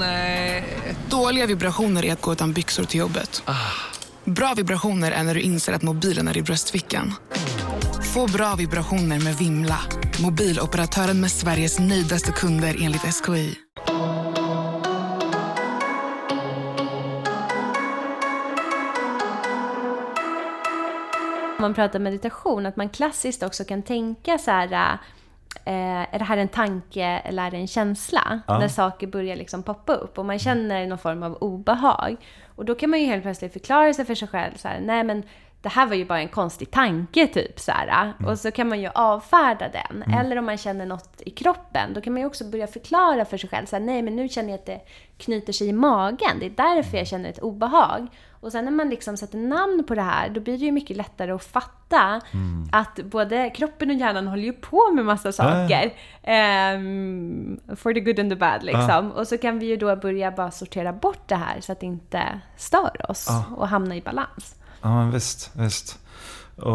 Nej. 0.00 0.64
Dåliga 1.10 1.46
vibrationer 1.46 2.04
är 2.04 2.12
att 2.12 2.20
gå 2.20 2.32
utan 2.32 2.52
byxor 2.52 2.84
till 2.84 3.00
jobbet. 3.00 3.42
Bra 4.24 4.54
vibrationer 4.56 5.12
är 5.12 5.22
när 5.22 5.34
du 5.34 5.40
inser 5.40 5.72
att 5.72 5.82
mobilen 5.82 6.28
är 6.28 6.36
i 6.36 6.42
bröstfickan. 6.42 7.14
Få 8.14 8.26
bra 8.26 8.54
vibrationer 8.54 9.20
med 9.20 9.34
Vimla. 9.34 9.78
Mobiloperatören 10.22 11.20
med 11.20 11.30
Sveriges 11.30 11.78
nöjdaste 11.78 12.32
kunder 12.32 12.76
enligt 12.80 13.02
SKI. 13.02 13.54
Om 21.58 21.62
man 21.62 21.74
pratar 21.74 21.98
meditation, 21.98 22.66
att 22.66 22.76
man 22.76 22.88
klassiskt 22.88 23.42
också 23.42 23.64
kan 23.64 23.82
tänka 23.82 24.38
så 24.38 24.50
här, 24.50 24.98
eh, 25.64 26.14
är 26.14 26.18
det 26.18 26.24
här 26.24 26.36
en 26.36 26.48
tanke 26.48 27.04
eller 27.04 27.46
är 27.46 27.50
det 27.50 27.56
en 27.56 27.66
känsla? 27.66 28.40
Ja. 28.46 28.58
När 28.58 28.68
saker 28.68 29.06
börjar 29.06 29.36
liksom 29.36 29.62
poppa 29.62 29.92
upp 29.92 30.18
och 30.18 30.24
man 30.24 30.38
känner 30.38 30.86
någon 30.86 30.98
form 30.98 31.22
av 31.22 31.34
obehag. 31.34 32.16
Och 32.56 32.64
då 32.64 32.74
kan 32.74 32.90
man 32.90 33.00
ju 33.00 33.06
helt 33.06 33.22
plötsligt 33.22 33.52
förklara 33.52 33.94
sig 33.94 34.04
för 34.04 34.14
sig 34.14 34.28
själv 34.28 34.56
så 34.56 34.68
här, 34.68 34.80
nej 34.80 35.04
men 35.04 35.22
det 35.62 35.68
här 35.68 35.86
var 35.86 35.94
ju 35.94 36.04
bara 36.04 36.20
en 36.20 36.28
konstig 36.28 36.70
tanke 36.70 37.26
typ 37.26 37.60
så 37.60 37.72
här. 37.72 38.12
Och 38.26 38.38
så 38.38 38.50
kan 38.50 38.68
man 38.68 38.80
ju 38.80 38.88
avfärda 38.94 39.68
den. 39.68 40.02
Eller 40.20 40.36
om 40.38 40.46
man 40.46 40.56
känner 40.56 40.86
något 40.86 41.22
i 41.26 41.30
kroppen, 41.30 41.94
då 41.94 42.00
kan 42.00 42.12
man 42.12 42.20
ju 42.22 42.26
också 42.26 42.44
börja 42.44 42.66
förklara 42.66 43.24
för 43.24 43.36
sig 43.36 43.50
själv 43.50 43.66
så 43.66 43.76
här, 43.76 43.82
nej 43.82 44.02
men 44.02 44.16
nu 44.16 44.28
känner 44.28 44.48
jag 44.48 44.58
att 44.58 44.66
det 44.66 44.80
knyter 45.18 45.52
sig 45.52 45.68
i 45.68 45.72
magen. 45.72 46.38
Det 46.40 46.46
är 46.46 46.50
därför 46.50 46.98
jag 46.98 47.06
känner 47.06 47.30
ett 47.30 47.38
obehag. 47.38 48.06
Och 48.40 48.52
sen 48.52 48.64
när 48.64 48.72
man 48.72 48.90
liksom 48.90 49.16
sätter 49.16 49.38
namn 49.38 49.84
på 49.84 49.94
det 49.94 50.02
här, 50.02 50.28
då 50.28 50.40
blir 50.40 50.58
det 50.58 50.64
ju 50.64 50.72
mycket 50.72 50.96
lättare 50.96 51.30
att 51.30 51.44
fatta 51.44 52.20
att 52.72 52.96
både 53.04 53.50
kroppen 53.50 53.90
och 53.90 53.96
hjärnan 53.96 54.26
håller 54.28 54.42
ju 54.42 54.52
på 54.52 54.90
med 54.92 55.04
massa 55.04 55.32
saker. 55.32 55.92
Ehm, 56.22 57.60
for 57.76 57.94
the 57.94 58.00
good 58.00 58.18
and 58.18 58.30
the 58.30 58.36
bad 58.36 58.62
liksom. 58.62 59.12
Och 59.12 59.28
så 59.28 59.38
kan 59.38 59.58
vi 59.58 59.66
ju 59.66 59.76
då 59.76 59.96
börja 59.96 60.30
bara 60.30 60.50
sortera 60.50 60.92
bort 60.92 61.28
det 61.28 61.34
här 61.34 61.60
så 61.60 61.72
att 61.72 61.80
det 61.80 61.86
inte 61.86 62.40
stör 62.56 63.10
oss 63.10 63.28
och 63.56 63.68
hamna 63.68 63.96
i 63.96 64.00
balans. 64.00 64.56
Ja, 64.82 64.88
men 64.94 65.10
visst, 65.10 65.50
visst. 65.52 65.98
Och 66.56 66.72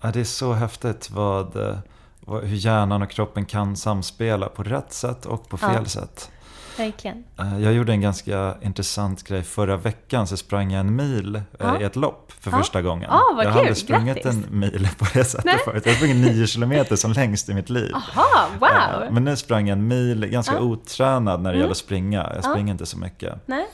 ja, 0.00 0.10
det 0.12 0.20
är 0.20 0.24
så 0.24 0.52
häftigt 0.52 1.10
vad, 1.10 1.56
eh, 1.68 1.76
vad, 2.20 2.44
hur 2.44 2.56
hjärnan 2.56 3.02
och 3.02 3.10
kroppen 3.10 3.44
kan 3.46 3.76
samspela 3.76 4.48
på 4.48 4.62
rätt 4.62 4.92
sätt 4.92 5.26
och 5.26 5.48
på 5.48 5.56
fel 5.56 5.70
Ja. 5.74 5.84
sätt. 5.84 6.30
Verkligen. 6.78 7.24
Eh, 7.38 7.58
Jag 7.62 7.72
gjorde 7.72 7.92
en 7.92 8.00
ganska 8.00 8.54
intressant 8.62 9.22
grej 9.22 9.42
förra 9.42 9.76
veckan, 9.76 10.26
så 10.26 10.36
sprang 10.36 10.72
jag 10.72 10.80
en 10.80 10.96
mil 10.96 11.36
eh, 11.36 11.42
Ja. 11.58 11.80
i 11.80 11.84
ett 11.84 11.96
lopp 11.96 12.32
för 12.40 12.50
Ja. 12.50 12.58
första 12.58 12.82
gången. 12.82 13.08
Ja, 13.10 13.22
vad 13.36 13.44
jag 13.46 13.56
aldrig 13.58 13.76
sprungit 13.76 14.14
Grattis. 14.22 14.44
en 14.50 14.58
mil 14.60 14.88
på 14.98 15.06
det 15.14 15.24
sättet 15.24 15.44
Nej. 15.44 15.58
förut. 15.64 15.82
Jag 15.86 15.96
sprungit 15.96 16.16
nio 16.16 16.46
kilometer 16.46 16.96
som 16.96 17.12
längst 17.12 17.48
i 17.48 17.54
mitt 17.54 17.70
liv. 17.70 17.92
Aha, 17.94 18.48
Eh, 18.52 18.58
wow! 19.02 19.12
Men 19.12 19.24
nu 19.24 19.36
sprang 19.36 19.68
jag 19.68 19.78
en 19.78 19.88
mil, 19.88 20.26
ganska 20.26 20.52
Ja. 20.54 20.58
Mm. 20.58 20.70
otränad 20.72 21.42
när 21.42 21.52
det 21.52 21.58
gäller 21.58 21.70
att 21.70 21.76
springa. 21.76 22.32
Jag 22.34 22.44
springer 22.44 22.72
inte 22.72 22.86
så 22.86 22.98
mycket. 22.98 23.34
Nej? 23.46 23.66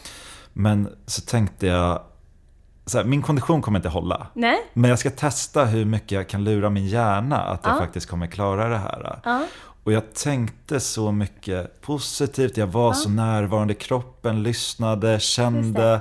Men 0.52 0.88
så 1.06 1.20
tänkte 1.22 1.66
jag, 1.66 2.02
här, 2.94 3.04
min 3.04 3.22
kondition 3.22 3.62
kommer 3.62 3.78
inte 3.78 3.88
hålla. 3.88 4.26
Nej? 4.34 4.58
Men 4.72 4.90
jag 4.90 4.98
ska 4.98 5.10
testa 5.10 5.64
hur 5.64 5.84
mycket 5.84 6.10
jag 6.10 6.28
kan 6.28 6.44
lura 6.44 6.70
min 6.70 6.86
hjärna 6.86 7.40
att 7.40 7.60
jag 7.64 7.74
Ja. 7.74 7.78
faktiskt 7.78 8.06
kommer 8.06 8.26
klara 8.26 8.68
det 8.68 8.78
här. 8.78 9.20
Ja. 9.24 9.44
Och 9.84 9.92
jag 9.92 10.14
tänkte 10.14 10.80
så 10.80 11.12
mycket 11.12 11.80
positivt, 11.80 12.56
jag 12.56 12.66
var 12.66 12.92
så 12.92 13.08
närvarande 13.08 13.72
i 13.72 13.76
kroppen, 13.76 14.42
lyssnade, 14.42 15.20
kände. 15.20 16.00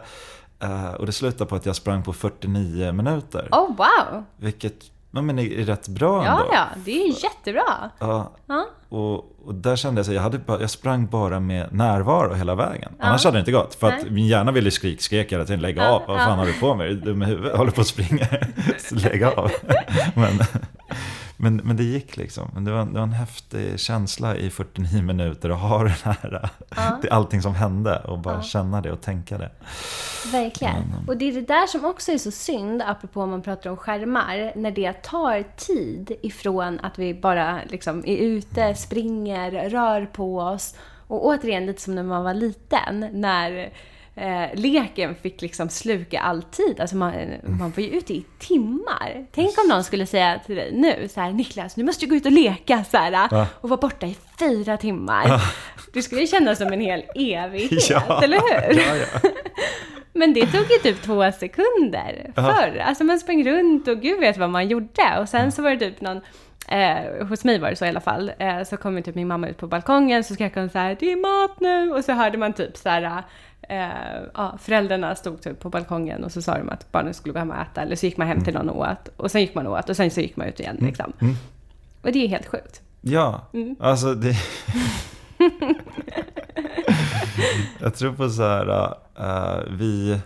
Eh, 0.59 0.91
och 0.91 1.05
det 1.05 1.11
slutade 1.11 1.49
på 1.49 1.55
att 1.55 1.65
jag 1.65 1.75
sprang 1.75 2.03
på 2.03 2.13
49 2.13 2.91
minuter. 2.91 3.47
Oh, 3.51 3.67
wow! 3.77 4.23
Vilket 4.37 4.73
ja, 5.17 5.21
men 5.21 5.39
är, 5.39 5.59
är 5.59 5.65
rätt 5.65 5.87
bra 5.87 6.25
Ja, 6.25 6.31
ändå. 6.31 6.45
ja, 6.53 6.65
det 6.85 6.91
är 7.01 7.23
jättebra. 7.23 7.89
Ja, 7.99 8.31
Ja. 8.47 8.65
och, 8.89 9.15
och 9.47 9.55
där 9.55 9.75
kände 9.75 9.99
jag 9.99 10.05
så 10.05 10.13
jag, 10.13 10.21
hade 10.21 10.39
jag 10.47 10.69
sprang 10.69 11.07
bara 11.07 11.39
med 11.39 11.73
närvaro 11.73 12.33
hela 12.33 12.55
vägen. 12.55 12.91
Annars 12.99 13.25
hade 13.25 13.37
det 13.37 13.39
inte 13.39 13.51
gått. 13.51 13.75
För 13.75 13.87
att 13.87 14.01
Nej. 14.01 14.11
min 14.11 14.27
hjärna 14.27 14.51
ville 14.51 14.71
skrik, 14.71 15.01
skrek 15.01 15.31
hela 15.31 15.45
tiden, 15.45 15.61
lägg 15.61 15.77
Ja, 15.77 15.87
av, 15.87 16.01
vad 16.07 16.19
ja. 16.19 16.25
fan 16.25 16.39
har 16.39 16.45
du 16.45 16.53
på 16.53 16.75
med? 16.75 16.85
Är 16.87 16.89
du 16.89 16.99
dum 16.99 17.21
i 17.21 17.25
huvudet? 17.25 17.57
Håller 17.57 17.71
på 17.71 17.81
att 17.81 17.87
springa. 17.87 18.27
Lägg 18.91 19.23
av. 19.23 19.51
Men, 20.15 20.39
Men, 21.37 21.55
men 21.55 21.77
det 21.77 21.83
gick 21.83 22.17
liksom. 22.17 22.65
Det, 22.65 22.71
var, 22.71 22.85
det 22.85 22.93
var 22.93 23.03
en 23.03 23.11
häftig 23.11 23.79
känsla 23.79 24.35
i 24.35 24.49
49 24.49 25.01
minuter 25.01 25.49
att 25.49 25.59
ha 25.59 25.83
den 25.83 25.91
här, 26.03 26.49
ja. 26.75 26.99
allting 27.11 27.41
som 27.41 27.55
hände 27.55 27.99
och 27.99 28.19
bara 28.19 28.35
ja. 28.35 28.41
känna 28.41 28.81
det 28.81 28.91
och 28.91 29.01
tänka 29.01 29.37
det. 29.37 29.51
Verkligen. 30.31 30.73
Men, 30.73 31.07
och 31.07 31.17
det 31.17 31.25
är 31.25 31.33
det 31.33 31.47
där 31.47 31.67
som 31.67 31.85
också 31.85 32.11
är 32.11 32.17
så 32.17 32.31
synd, 32.31 32.81
apropå 32.81 33.21
om 33.21 33.29
man 33.29 33.41
pratar 33.41 33.69
om 33.69 33.77
skärmar, 33.77 34.51
när 34.55 34.71
det 34.71 34.93
tar 34.93 35.43
tid 35.55 36.11
ifrån 36.21 36.79
att 36.83 36.99
vi 36.99 37.13
bara 37.13 37.59
liksom 37.69 38.03
är 38.05 38.17
ute, 38.17 38.75
springer, 38.75 39.69
rör 39.69 40.05
på 40.05 40.39
oss. 40.39 40.75
Och 41.07 41.25
återigen 41.25 41.65
lite 41.65 41.81
som 41.81 41.95
när 41.95 42.03
man 42.03 42.23
var 42.23 42.33
liten, 42.33 43.09
när 43.11 43.73
eh, 44.17 44.49
leken 44.53 45.15
fick 45.15 45.41
liksom 45.41 45.69
sluka 45.69 46.19
all 46.19 46.43
tid. 46.43 46.79
Alltså 46.79 46.95
man, 46.95 47.13
man 47.43 47.71
var 47.75 47.83
ju 47.83 47.89
ute 47.89 48.13
i 48.13 48.25
timmar. 48.39 49.27
Tänk 49.31 49.57
om 49.57 49.69
någon 49.69 49.83
skulle 49.83 50.05
säga 50.05 50.39
till 50.45 50.55
dig 50.55 50.71
nu 50.73 51.07
så 51.07 51.21
här, 51.21 51.31
Niklas, 51.31 51.77
nu 51.77 51.83
måste 51.83 52.05
du 52.05 52.09
gå 52.09 52.15
ut 52.15 52.25
och 52.25 52.31
leka 52.31 52.83
så 52.83 52.97
här, 52.97 53.27
ja. 53.31 53.47
och 53.61 53.69
vara 53.69 53.79
borta 53.79 54.05
i 54.05 54.17
fyra 54.39 54.77
timmar. 54.77 55.27
Ja. 55.27 55.41
Du 55.93 56.01
skulle 56.01 56.27
känna 56.27 56.55
som 56.55 56.73
en 56.73 56.81
hel 56.81 57.03
evighet, 57.15 57.89
ja. 57.89 58.23
eller 58.23 58.37
hur? 58.37 59.05
Men 60.13 60.33
det 60.33 60.47
tog 60.47 60.61
ju 60.71 60.77
typ 60.83 61.01
två 61.01 61.31
sekunder 61.31 62.31
förr. 62.35 62.77
Alltså 62.77 63.03
man 63.03 63.19
sprang 63.19 63.43
runt 63.43 63.87
och 63.87 64.01
gud 64.01 64.19
vet 64.19 64.37
vad 64.37 64.49
man 64.49 64.67
gjorde. 64.67 65.19
Och 65.19 65.29
sen 65.29 65.51
så 65.51 65.61
var 65.61 65.69
det 65.69 65.77
typ 65.77 66.01
någon 66.01 66.21
Eh, 66.67 67.27
hos 67.27 67.43
mig 67.43 67.59
var 67.59 67.69
det 67.69 67.75
så 67.75 67.85
i 67.85 67.89
alla 67.89 68.01
fall. 68.01 68.31
Eh, 68.39 68.63
så 68.63 68.77
kom 68.77 69.03
typ 69.03 69.15
min 69.15 69.27
mamma 69.27 69.47
ut 69.47 69.57
på 69.57 69.67
balkongen 69.67 70.23
så 70.23 70.33
skrek 70.33 70.55
hon 70.55 70.69
så 70.69 70.79
här, 70.79 70.97
det 70.99 71.11
är 71.11 71.15
mat 71.15 71.59
nu! 71.59 71.91
Och 71.91 72.03
så 72.03 72.11
hörde 72.11 72.37
man 72.37 72.53
typ 72.53 72.77
så 72.77 72.89
här, 72.89 73.23
eh, 73.69 74.23
ja, 74.33 74.57
föräldrarna 74.61 75.15
stod 75.15 75.41
typ 75.41 75.59
på 75.59 75.69
balkongen 75.69 76.23
och 76.23 76.31
så 76.31 76.41
sa 76.41 76.57
de 76.57 76.69
att 76.69 76.91
barnen 76.91 77.13
skulle 77.13 77.33
gå 77.33 77.39
hem 77.39 77.51
och 77.51 77.57
äta. 77.57 77.81
Eller 77.81 77.95
så 77.95 78.05
gick 78.05 78.17
man 78.17 78.27
hem 78.27 78.43
till 78.43 78.53
någon 78.53 78.69
och 78.69 78.79
åt. 78.79 79.09
Och 79.17 79.31
sen 79.31 79.41
gick 79.41 79.55
man 79.55 79.67
och 79.67 79.77
åt 79.79 79.89
och 79.89 79.95
sen 79.95 80.11
så 80.11 80.21
gick 80.21 80.35
man 80.35 80.47
ut 80.47 80.59
igen 80.59 80.75
mm, 80.77 80.87
liksom. 80.87 81.13
Mm. 81.21 81.35
Och 82.01 82.11
det 82.11 82.23
är 82.23 82.27
helt 82.27 82.47
sjukt. 82.47 82.81
Ja, 83.01 83.41
mm. 83.53 83.75
alltså 83.79 84.13
det... 84.13 84.35
jag 87.79 87.95
tror 87.95 88.13
på 88.13 88.29
så 88.29 88.43
här, 88.43 88.93
uh, 89.19 89.59
vi 89.71 90.19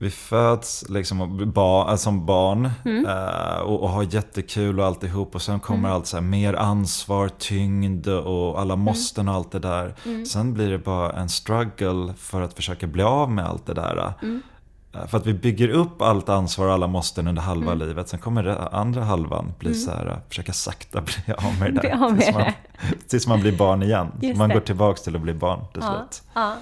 vi 0.00 0.10
föds 0.10 0.88
liksom 0.88 1.52
bar, 1.52 1.96
som 1.96 2.26
barn 2.26 2.70
mm. 2.84 3.06
uh, 3.06 3.58
och, 3.58 3.82
och, 3.82 3.88
har 3.88 4.02
jättekul 4.02 4.80
och 4.80 4.86
alltihop 4.86 5.34
och 5.34 5.42
sen 5.42 5.60
kommer 5.60 5.78
mm. 5.78 5.92
allt 5.92 6.06
så 6.06 6.16
här, 6.16 6.24
mer 6.24 6.54
ansvar, 6.54 7.28
tyngd 7.28 8.08
och 8.08 8.60
alla 8.60 8.74
mm. 8.74 8.84
måsten 8.84 9.28
och 9.28 9.34
allt 9.34 9.52
det 9.52 9.58
där. 9.58 9.94
Mm. 10.04 10.26
Sen 10.26 10.54
blir 10.54 10.70
det 10.70 10.78
bara 10.78 11.12
en 11.12 11.28
struggle 11.28 12.14
för 12.18 12.40
att 12.40 12.54
försöka 12.54 12.86
bli 12.86 13.02
av 13.02 13.30
med 13.30 13.46
allt 13.46 13.66
det 13.66 13.74
där. 13.74 14.14
Uh, 14.22 15.06
för 15.06 15.18
att 15.18 15.26
vi 15.26 15.34
bygger 15.34 15.68
upp 15.68 16.02
allt 16.02 16.28
ansvar 16.28 16.66
och 16.66 16.72
alla 16.72 16.86
måsten 16.86 17.28
under 17.28 17.42
halva 17.42 17.72
mm. 17.72 17.88
livet. 17.88 18.08
Sen 18.08 18.20
kommer 18.20 18.42
det 18.42 18.56
andra 18.56 19.04
halvan 19.04 19.52
bli 19.58 19.68
mm. 19.68 19.80
så 19.80 19.90
här, 19.90 20.20
försöka 20.28 20.52
sakta 20.52 21.00
bli 21.26 21.34
av 21.34 21.58
med 21.60 21.74
det 21.74 21.80
där. 21.80 22.16
tills, 22.16 22.34
man, 22.34 22.52
tills 23.08 23.26
man 23.26 23.40
blir 23.40 23.56
barn 23.56 23.82
igen. 23.82 24.36
Man 24.36 24.48
går 24.48 24.60
tillbaka 24.60 25.02
till 25.02 25.16
att 25.16 25.22
bli 25.22 25.34
barn 25.34 25.60
till 25.72 25.82
ja. 25.82 25.96
slut. 25.96 26.22
Ja. 26.34 26.54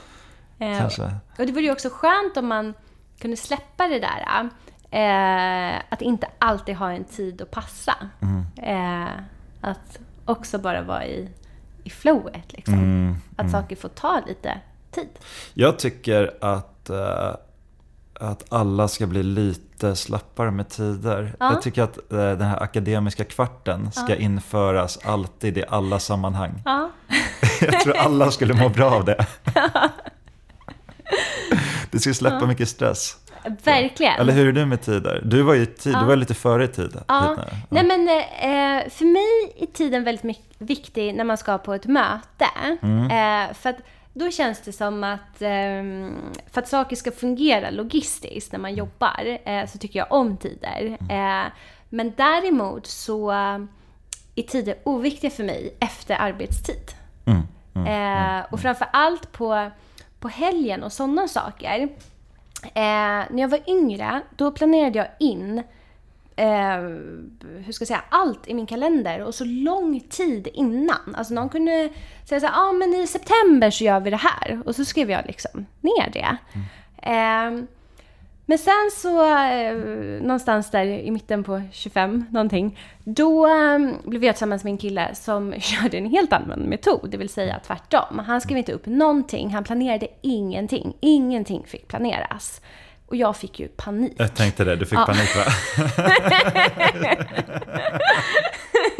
Kanske. 0.58 1.02
Och 1.38 1.46
det 1.46 1.52
vore 1.52 1.64
ju 1.64 1.72
också 1.72 1.88
skönt 1.92 2.36
om 2.36 2.46
man 2.46 2.74
kunde 3.18 3.36
släppa 3.36 3.88
det 3.88 4.00
där. 4.00 4.50
Eh, 4.90 5.82
att 5.88 6.02
inte 6.02 6.28
alltid 6.38 6.76
ha 6.76 6.92
en 6.92 7.04
tid 7.04 7.42
att 7.42 7.50
passa. 7.50 7.94
Mm. 8.22 8.44
Eh, 8.56 9.12
att 9.60 9.98
också 10.24 10.58
bara 10.58 10.82
vara 10.82 11.06
i, 11.06 11.28
i 11.84 11.90
flowet. 11.90 12.52
Liksom. 12.52 12.74
Mm, 12.74 13.16
att 13.36 13.40
mm. 13.40 13.52
saker 13.52 13.76
får 13.76 13.88
ta 13.88 14.22
lite 14.26 14.60
tid. 14.90 15.08
Jag 15.54 15.78
tycker 15.78 16.34
att, 16.40 16.90
eh, 16.90 17.34
att 18.14 18.52
alla 18.52 18.88
ska 18.88 19.06
bli 19.06 19.22
lite 19.22 19.96
slappare 19.96 20.50
med 20.50 20.68
tider. 20.68 21.36
Ja. 21.40 21.52
Jag 21.52 21.62
tycker 21.62 21.82
att 21.82 21.96
eh, 22.12 22.18
den 22.18 22.42
här 22.42 22.62
akademiska 22.62 23.24
kvarten 23.24 23.92
ska 23.92 24.08
ja. 24.08 24.16
införas 24.16 24.98
alltid 25.04 25.58
i 25.58 25.64
alla 25.68 25.98
sammanhang. 25.98 26.62
Ja. 26.64 26.90
Jag 27.60 27.80
tror 27.80 27.96
alla 27.96 28.30
skulle 28.30 28.54
må 28.54 28.68
bra 28.68 28.90
av 28.90 29.04
det. 29.04 29.26
Det 31.96 32.00
skulle 32.00 32.14
släppa 32.14 32.38
ja. 32.40 32.46
mycket 32.46 32.68
stress. 32.68 33.16
Verkligen. 33.64 34.20
Eller 34.20 34.32
hur 34.32 34.48
är 34.48 34.52
det 34.52 34.66
med 34.66 34.82
tider? 34.82 35.22
Du 35.24 35.42
var 35.42 35.54
ju 35.54 35.66
tid, 35.66 35.92
ja. 35.94 36.00
du 36.00 36.06
var 36.06 36.16
lite 36.16 36.34
före 36.34 36.64
i 36.64 36.68
tiden. 36.68 37.04
Ja. 37.08 37.34
ja. 37.36 37.44
Nej 37.68 37.84
men 37.84 38.08
eh, 38.08 38.90
för 38.90 39.04
mig 39.04 39.54
är 39.62 39.66
tiden 39.66 40.04
väldigt 40.04 40.38
viktig 40.58 41.14
när 41.14 41.24
man 41.24 41.38
ska 41.38 41.58
på 41.58 41.74
ett 41.74 41.86
möte. 41.86 42.46
Mm. 42.82 43.04
Eh, 43.04 43.54
för 43.54 43.70
att 43.70 43.76
då 44.12 44.30
känns 44.30 44.60
det 44.60 44.72
som 44.72 45.04
att 45.04 45.42
eh, 45.42 45.82
för 46.50 46.60
att 46.60 46.68
saker 46.68 46.96
ska 46.96 47.10
fungera 47.12 47.70
logistiskt 47.70 48.52
när 48.52 48.58
man 48.58 48.70
mm. 48.70 48.78
jobbar 48.78 49.38
eh, 49.44 49.66
så 49.66 49.78
tycker 49.78 49.98
jag 49.98 50.12
om 50.12 50.36
tider. 50.36 50.96
Mm. 51.00 51.46
Eh, 51.46 51.52
men 51.88 52.12
däremot 52.16 52.86
så 52.86 53.30
är 54.34 54.42
tider 54.48 54.74
oviktiga 54.84 55.30
för 55.30 55.44
mig 55.44 55.76
efter 55.80 56.16
arbetstid. 56.16 56.92
Mm. 57.24 57.42
Mm. 57.74 57.86
mm. 57.86 58.44
och 58.50 58.60
framför 58.60 58.88
allt 58.92 59.32
på 59.32 59.70
på 60.26 60.30
helgen 60.30 60.82
och 60.82 60.92
sådana 60.92 61.28
saker. 61.28 61.88
Eh, 62.62 63.22
när 63.30 63.40
jag 63.40 63.48
var 63.48 63.60
yngre, 63.66 64.20
då 64.36 64.50
planerade 64.50 64.98
jag 64.98 65.08
in 65.20 65.62
eh, 66.36 66.78
hur 67.64 67.72
ska 67.72 67.82
jag 67.82 67.88
säga, 67.88 68.04
allt 68.08 68.48
i 68.48 68.54
min 68.54 68.66
kalender 68.66 69.22
och 69.22 69.34
så 69.34 69.44
lång 69.44 70.00
tid 70.00 70.48
innan. 70.54 71.14
Alltså 71.14 71.34
någon 71.34 71.48
kunde 71.48 71.88
säga 72.24 72.40
så 72.40 72.46
ja 72.46 72.52
ah, 72.54 72.72
men 72.72 72.94
i 72.94 73.06
september 73.06 73.70
så 73.70 73.84
gör 73.84 74.00
vi 74.00 74.10
det 74.10 74.16
här. 74.16 74.62
Och 74.64 74.76
så 74.76 74.84
skrev 74.84 75.10
jag 75.10 75.26
liksom 75.26 75.66
ner 75.80 76.10
det. 76.12 76.36
Mm. 76.52 77.58
Eh, 77.58 77.64
men 78.48 78.58
sen 78.58 78.90
så, 78.92 79.36
eh, 79.36 79.74
någonstans 80.22 80.70
där 80.70 80.84
i 80.84 81.10
mitten 81.10 81.44
på 81.44 81.62
25 81.72 82.24
någonting, 82.30 82.78
då 83.04 83.46
eh, 83.46 83.78
blev 84.04 84.24
jag 84.24 84.34
tillsammans 84.34 84.64
med 84.64 84.70
en 84.70 84.78
kille 84.78 85.14
som 85.14 85.54
körde 85.60 85.98
en 85.98 86.10
helt 86.10 86.32
annan 86.32 86.60
metod, 86.60 87.10
det 87.10 87.16
vill 87.16 87.28
säga 87.28 87.60
tvärtom. 87.66 88.18
Han 88.26 88.40
skrev 88.40 88.58
inte 88.58 88.72
upp 88.72 88.86
någonting, 88.86 89.54
han 89.54 89.64
planerade 89.64 90.08
ingenting. 90.22 90.96
Ingenting 91.00 91.64
fick 91.66 91.88
planeras. 91.88 92.60
Och 93.06 93.16
jag 93.16 93.36
fick 93.36 93.60
ju 93.60 93.68
panik. 93.68 94.12
Jag 94.16 94.34
tänkte 94.34 94.64
det, 94.64 94.76
du 94.76 94.86
fick 94.86 94.98
ja. 94.98 95.06
panik 95.06 95.36
va? 95.36 95.44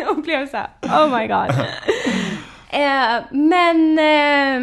och 0.10 0.22
blev 0.22 0.46
så 0.46 0.56
här, 0.56 0.68
oh 0.82 1.18
my 1.18 1.26
god. 1.26 1.66
Eh, 2.76 3.22
men 3.30 3.98
eh, 3.98 4.60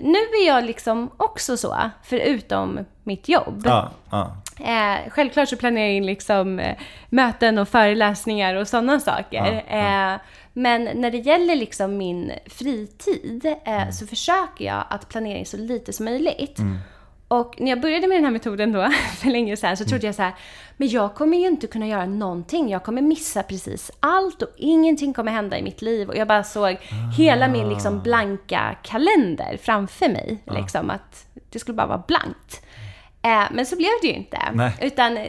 nu 0.00 0.18
är 0.18 0.46
jag 0.46 0.64
liksom 0.64 1.10
också 1.16 1.56
så, 1.56 1.90
förutom 2.02 2.84
mitt 3.02 3.28
jobb. 3.28 3.62
Ja, 3.64 3.90
ja. 4.10 4.36
Eh, 4.60 5.10
självklart 5.10 5.48
så 5.48 5.56
planerar 5.56 5.84
jag 5.84 5.94
in 5.94 6.06
liksom, 6.06 6.58
eh, 6.58 6.76
möten 7.08 7.58
och 7.58 7.68
föreläsningar 7.68 8.54
och 8.54 8.68
sådana 8.68 9.00
saker. 9.00 9.64
Ja, 9.68 10.14
eh, 10.14 10.20
men 10.52 10.84
när 10.94 11.10
det 11.10 11.18
gäller 11.18 11.56
liksom 11.56 11.96
min 11.96 12.32
fritid 12.46 13.54
mm. 13.64 13.92
så 13.92 14.06
försöker 14.06 14.64
jag 14.64 14.84
att 14.90 15.08
planera 15.08 15.38
in 15.38 15.46
så 15.46 15.56
lite 15.56 15.92
som 15.92 16.04
möjligt. 16.04 16.58
Mm. 16.58 16.78
Och 17.40 17.60
när 17.60 17.70
jag 17.70 17.80
började 17.80 18.06
med 18.06 18.16
den 18.16 18.24
här 18.24 18.32
metoden 18.32 18.72
då, 18.72 18.90
för 19.16 19.30
länge 19.30 19.56
sedan, 19.56 19.76
så 19.76 19.84
trodde 19.84 19.96
mm. 19.96 20.06
jag 20.06 20.14
så 20.14 20.22
här, 20.22 20.34
men 20.76 20.88
jag 20.88 21.14
kommer 21.14 21.38
ju 21.38 21.46
inte 21.46 21.66
kunna 21.66 21.86
göra 21.86 22.06
någonting. 22.06 22.68
Jag 22.68 22.84
kommer 22.84 23.02
missa 23.02 23.42
precis 23.42 23.90
allt 24.00 24.42
och 24.42 24.48
ingenting 24.56 25.14
kommer 25.14 25.32
hända 25.32 25.58
i 25.58 25.62
mitt 25.62 25.82
liv. 25.82 26.08
Och 26.08 26.16
jag 26.16 26.28
bara 26.28 26.44
såg 26.44 26.70
ah. 26.72 27.10
hela 27.16 27.48
min 27.48 27.68
liksom 27.68 28.02
blanka 28.02 28.76
kalender 28.82 29.58
framför 29.62 30.08
mig. 30.08 30.42
Ah. 30.46 30.54
Liksom, 30.54 30.90
att 30.90 31.26
det 31.50 31.58
skulle 31.58 31.76
bara 31.76 31.86
vara 31.86 32.02
blankt. 32.06 32.63
Eh, 33.24 33.44
men 33.50 33.66
så 33.66 33.76
blev 33.76 33.90
det 34.02 34.06
ju 34.06 34.12
inte. 34.12 34.38
Nej. 34.52 34.72
Utan 34.80 35.16
eh, 35.16 35.26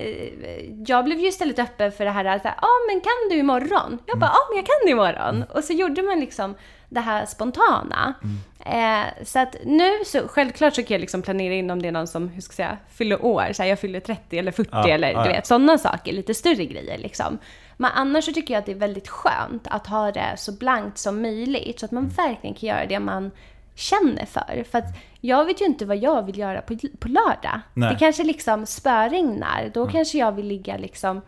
jag 0.87 1.05
blev 1.05 1.19
ju 1.19 1.27
istället 1.27 1.59
öppen 1.59 1.91
för 1.91 2.05
det 2.05 2.11
här, 2.11 2.25
ja 2.43 2.53
ah, 2.57 2.79
men 2.87 3.01
kan 3.01 3.29
du 3.29 3.35
imorgon? 3.35 3.99
Jag 4.05 4.19
bara, 4.19 4.25
ja 4.25 4.31
ah, 4.31 4.47
men 4.49 4.57
jag 4.57 4.65
kan 4.65 4.75
det 4.85 4.91
imorgon. 4.91 5.35
Mm. 5.35 5.47
Och 5.53 5.63
så 5.63 5.73
gjorde 5.73 6.01
man 6.01 6.19
liksom 6.19 6.55
det 6.89 6.99
här 6.99 7.25
spontana. 7.25 8.13
Mm. 8.23 8.37
Eh, 8.65 9.23
så 9.23 9.39
att 9.39 9.55
nu 9.65 9.91
så, 10.05 10.27
självklart 10.27 10.75
så 10.75 10.83
kan 10.83 10.95
jag 10.95 11.01
liksom 11.01 11.21
planera 11.21 11.53
in 11.53 11.71
om 11.71 11.81
det 11.81 11.87
är 11.87 11.91
någon 11.91 12.07
som, 12.07 12.29
hur 12.29 12.41
ska 12.41 12.51
jag 12.51 12.69
säga, 12.69 12.77
fyller 12.89 13.25
år. 13.25 13.53
Så 13.53 13.63
här, 13.63 13.69
jag 13.69 13.79
fyller 13.79 13.99
30 13.99 14.37
eller 14.37 14.51
40 14.51 14.69
ja, 14.71 14.87
eller 14.87 15.11
ja, 15.11 15.23
du 15.23 15.29
vet, 15.29 15.47
sådana 15.47 15.77
saker. 15.77 16.13
Lite 16.13 16.33
större 16.33 16.65
grejer 16.65 16.97
liksom. 16.97 17.37
Men 17.77 17.91
annars 17.95 18.25
så 18.25 18.31
tycker 18.31 18.53
jag 18.53 18.59
att 18.59 18.65
det 18.65 18.71
är 18.71 18.75
väldigt 18.75 19.07
skönt 19.07 19.67
att 19.67 19.87
ha 19.87 20.11
det 20.11 20.33
så 20.37 20.51
blankt 20.51 20.97
som 20.97 21.21
möjligt. 21.21 21.79
Så 21.79 21.85
att 21.85 21.91
man 21.91 22.03
mm. 22.03 22.15
verkligen 22.15 22.55
kan 22.55 22.69
göra 22.69 22.85
det 22.85 22.99
man 22.99 23.31
känner 23.75 24.25
för. 24.25 24.63
För 24.71 24.77
att 24.77 24.97
jag 25.21 25.45
vet 25.45 25.61
ju 25.61 25.65
inte 25.65 25.85
vad 25.85 25.97
jag 25.97 26.23
vill 26.23 26.37
göra 26.37 26.61
på, 26.61 26.77
på 26.99 27.07
lördag. 27.07 27.59
Nej. 27.73 27.89
Det 27.89 27.99
kanske 27.99 28.23
liksom 28.23 28.65
spöregnar. 28.65 29.71
Då 29.73 29.81
mm. 29.81 29.91
kanske 29.91 30.17
jag 30.17 30.31
vill 30.31 30.47
ligga 30.47 30.77
liksom 30.77 31.21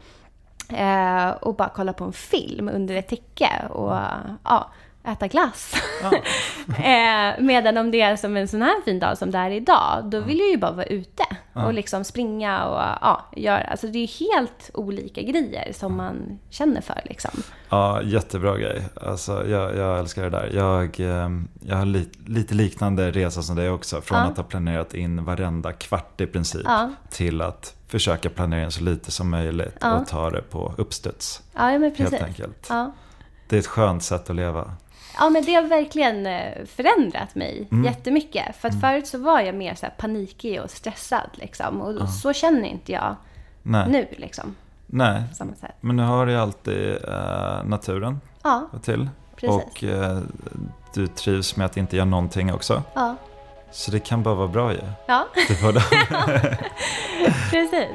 eh, 0.73 1.29
och 1.29 1.55
bara 1.55 1.69
kolla 1.75 1.93
på 1.93 2.03
en 2.03 2.13
film 2.13 2.69
under 2.69 2.95
ett 2.95 3.07
täcke. 3.07 3.49
Och 3.69 3.97
ja, 4.43 4.71
äta 5.07 5.27
glass. 5.27 5.73
Ja. 6.03 6.11
eh, 6.83 7.41
medan 7.41 7.77
om 7.77 7.91
det 7.91 8.01
är 8.01 8.15
som 8.15 8.37
en 8.37 8.47
sån 8.47 8.61
här 8.61 8.81
fin 8.85 8.99
dag 8.99 9.17
som 9.17 9.31
det 9.31 9.37
är 9.37 9.51
idag, 9.51 10.03
då 10.05 10.19
vill 10.19 10.39
jag 10.39 10.49
ju 10.49 10.57
bara 10.57 10.71
vara 10.71 10.85
ute. 10.85 11.23
Och 11.65 11.73
liksom 11.73 12.03
springa 12.03 12.65
och 12.65 12.79
ja, 13.01 13.25
göra. 13.35 13.61
Alltså 13.61 13.87
det 13.87 13.99
är 13.99 14.07
helt 14.19 14.71
olika 14.73 15.21
grejer 15.21 15.73
som 15.73 15.95
man 15.97 16.39
känner 16.49 16.81
för 16.81 17.01
liksom. 17.05 17.31
Ja, 17.69 18.01
jättebra 18.01 18.57
grej. 18.57 18.83
Alltså, 19.01 19.47
jag, 19.47 19.75
jag 19.75 19.99
älskar 19.99 20.23
det 20.23 20.29
där. 20.29 20.49
Jag, 20.53 20.99
eh, 20.99 21.29
jag 21.65 21.75
har 21.77 21.85
li, 21.85 22.09
lite 22.25 22.53
liknande 22.55 23.11
resa 23.11 23.41
som 23.41 23.55
dig 23.55 23.69
också. 23.69 24.01
Från 24.01 24.17
Ja. 24.17 24.23
att 24.25 24.37
ha 24.37 24.43
planerat 24.43 24.93
in 24.93 25.23
varenda 25.25 25.73
kvart 25.73 26.21
i 26.21 26.27
princip 26.27 26.61
Ja. 26.65 26.91
till 27.09 27.41
att 27.41 27.73
försöka 27.87 28.29
planera 28.29 28.63
in 28.63 28.71
så 28.71 28.83
lite 28.83 29.11
som 29.11 29.29
möjligt 29.29 29.83
och 29.83 30.07
ta 30.07 30.29
det 30.29 30.41
på 30.41 30.73
uppstuds. 30.77 31.41
Ja, 31.53 31.61
men 31.71 31.81
Helt 31.83 31.97
precis. 31.97 32.21
enkelt. 32.21 32.65
Ja. 32.69 32.91
Det 33.49 33.55
är 33.55 33.59
ett 33.59 33.67
skönt 33.67 34.03
sätt 34.03 34.29
att 34.29 34.35
leva. 34.35 34.71
Ja, 35.19 35.29
men 35.29 35.43
det 35.45 35.53
har 35.53 35.62
verkligen 35.63 36.25
eh, 36.25 36.65
förändrat 36.65 37.36
mig 37.36 37.67
Mm. 37.71 37.86
jättemycket. 37.86 38.55
För 38.55 38.67
att 38.67 38.81
förut 38.81 39.07
så 39.07 39.17
var 39.17 39.39
jag 39.41 39.55
mer 39.55 39.75
så 39.75 39.88
panikig 39.97 40.62
och 40.62 40.69
stressad 40.71 41.29
liksom. 41.33 41.81
Och 41.81 42.09
så 42.09 42.33
känner 42.33 42.63
inte 42.69 42.91
jag 42.91 43.15
Nej, 43.63 43.89
nu 43.89 44.07
liksom. 44.17 44.55
Nej. 44.86 45.24
På 45.29 45.36
samma 45.36 45.55
sätt. 45.55 45.75
men 45.81 45.95
nu 45.95 46.03
har 46.03 46.25
du 46.25 46.31
ju 46.31 46.38
alltid 46.38 46.91
eh, 47.07 47.63
naturen 47.65 48.21
Ja, 48.43 48.69
till. 48.83 49.09
Precis. 49.36 49.50
Och 49.50 49.83
eh, 49.83 50.19
du 50.93 51.07
trivs 51.07 51.55
med 51.55 51.65
att 51.65 51.77
inte 51.77 51.95
göra 51.95 52.05
någonting 52.05 52.53
också. 52.53 52.83
ja, 52.93 53.15
Så 53.71 53.91
det 53.91 54.00
kan 54.00 54.24
bara 54.24 54.36
vara 54.36 54.47
bra 54.47 54.74
ju. 54.74 54.79
ja, 55.07 55.27
Du 55.47 55.55
får 55.62 55.74
det. 55.74 55.83
precis. 57.51 57.89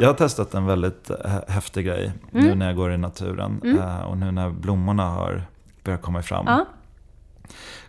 Jag 0.00 0.08
har 0.08 0.14
testat 0.14 0.54
en 0.54 0.66
väldigt 0.66 1.10
häftig 1.48 1.86
grej 1.86 2.12
Mm. 2.32 2.44
nu 2.46 2.54
när 2.54 2.66
jag 2.66 2.76
går 2.76 2.92
i 2.92 2.96
naturen. 2.98 3.78
eh, 3.78 4.00
Och 4.00 4.18
nu 4.18 4.30
när 4.30 4.50
blommorna 4.50 5.08
har 5.10 5.42
börjat 5.84 6.02
komma 6.02 6.22
fram. 6.22 6.44
Ja, 6.46 6.64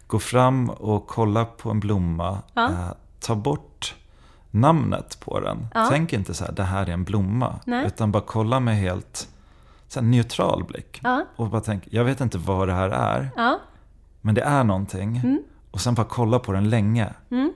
Gå 0.07 0.19
fram 0.19 0.69
och 0.69 1.07
kolla 1.07 1.45
på 1.45 1.69
en 1.71 1.79
blomma. 1.79 2.37
Ja. 2.53 2.65
eh, 2.69 2.91
Ta 3.19 3.35
bort 3.35 3.95
namnet 4.51 5.19
på 5.19 5.39
den. 5.39 5.67
Ja. 5.73 5.87
Tänk 5.89 6.13
inte 6.13 6.33
så 6.33 6.45
här, 6.45 6.51
det 6.51 6.63
här 6.63 6.85
är 6.89 6.93
en 6.93 7.03
blomma. 7.03 7.59
Nej. 7.65 7.85
Utan 7.87 8.11
bara 8.11 8.23
kolla 8.27 8.59
med 8.59 8.75
helt 8.77 9.27
så 9.87 9.99
här, 9.99 10.07
neutral 10.07 10.63
blick. 10.63 10.99
Och 11.35 11.49
bara 11.49 11.61
tänk, 11.61 11.83
jag 11.91 12.03
vet 12.03 12.21
inte 12.21 12.37
vad 12.37 12.67
det 12.67 12.73
här 12.73 12.89
är. 12.89 13.29
Men 14.21 14.35
det 14.35 14.41
är 14.41 14.63
någonting. 14.63 15.17
Mm. 15.17 15.39
Och 15.71 15.81
sen 15.81 15.93
bara 15.95 16.07
kolla 16.09 16.39
på 16.39 16.51
den 16.51 16.69
länge. 16.69 17.13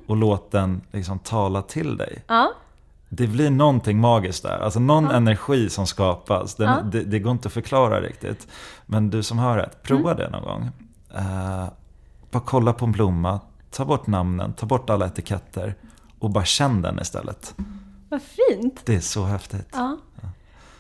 Och 0.08 0.18
låt 0.18 0.52
den 0.52 0.82
liksom 0.92 1.20
tala 1.20 1.62
till 1.62 1.98
dig. 1.98 2.24
Ja, 3.14 3.26
Det 3.26 3.28
blir 3.28 3.50
någonting 3.50 4.00
magiskt 4.00 4.44
där. 4.44 4.60
Alltså 4.60 4.80
någon 4.80 5.12
energi 5.12 5.70
som 5.70 5.88
skapas. 5.88 6.56
Den, 6.56 6.68
Ja. 6.70 6.82
det, 6.92 7.04
det 7.04 7.20
går 7.20 7.32
inte 7.32 7.48
att 7.48 7.54
förklara 7.54 8.02
riktigt. 8.02 8.48
Men 8.86 9.10
du 9.10 9.24
som 9.24 9.40
hör 9.40 9.58
det, 9.58 9.70
prova 9.84 10.12
Mm. 10.12 10.18
det 10.18 10.30
någon 10.30 10.44
gång. 10.44 10.70
Eh, 11.16 11.66
bara 12.32 12.44
kolla 12.46 12.74
på 12.74 12.86
en 12.86 12.92
blomma, 12.92 13.40
ta 13.72 13.86
bort 13.86 14.08
namnen, 14.08 14.54
ta 14.54 14.66
bort 14.66 14.90
alla 14.90 15.06
etiketter 15.06 15.76
och 16.20 16.30
bara 16.30 16.46
känn 16.46 16.82
den 16.82 17.00
istället. 17.02 17.56
vad 18.10 18.22
fint. 18.22 18.82
Det 18.86 18.96
är 18.96 19.00
så 19.00 19.24
häftigt. 19.24 19.68
Ja. 19.74 19.98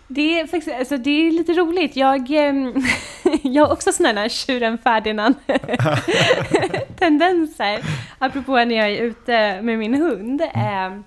Det 0.07 0.39
är, 0.39 0.47
faktiskt, 0.47 0.77
alltså 0.79 0.97
det 0.97 1.09
är 1.09 1.31
lite 1.31 1.53
roligt. 1.53 1.95
Jag, 1.95 2.31
ehm, 2.31 2.73
jag 3.43 3.65
har 3.65 3.73
också 3.73 3.91
sådana 3.91 4.21
här 4.21 4.29
tjuren 4.29 4.77
Ferdinand 4.77 5.35
tendenser. 6.99 7.83
Apropå 8.19 8.51
när 8.51 8.75
jag 8.75 8.89
är 8.89 9.01
ute 9.01 9.61
med 9.61 9.79
min 9.79 9.93
hund. 9.93 10.41
ehm, 10.53 11.03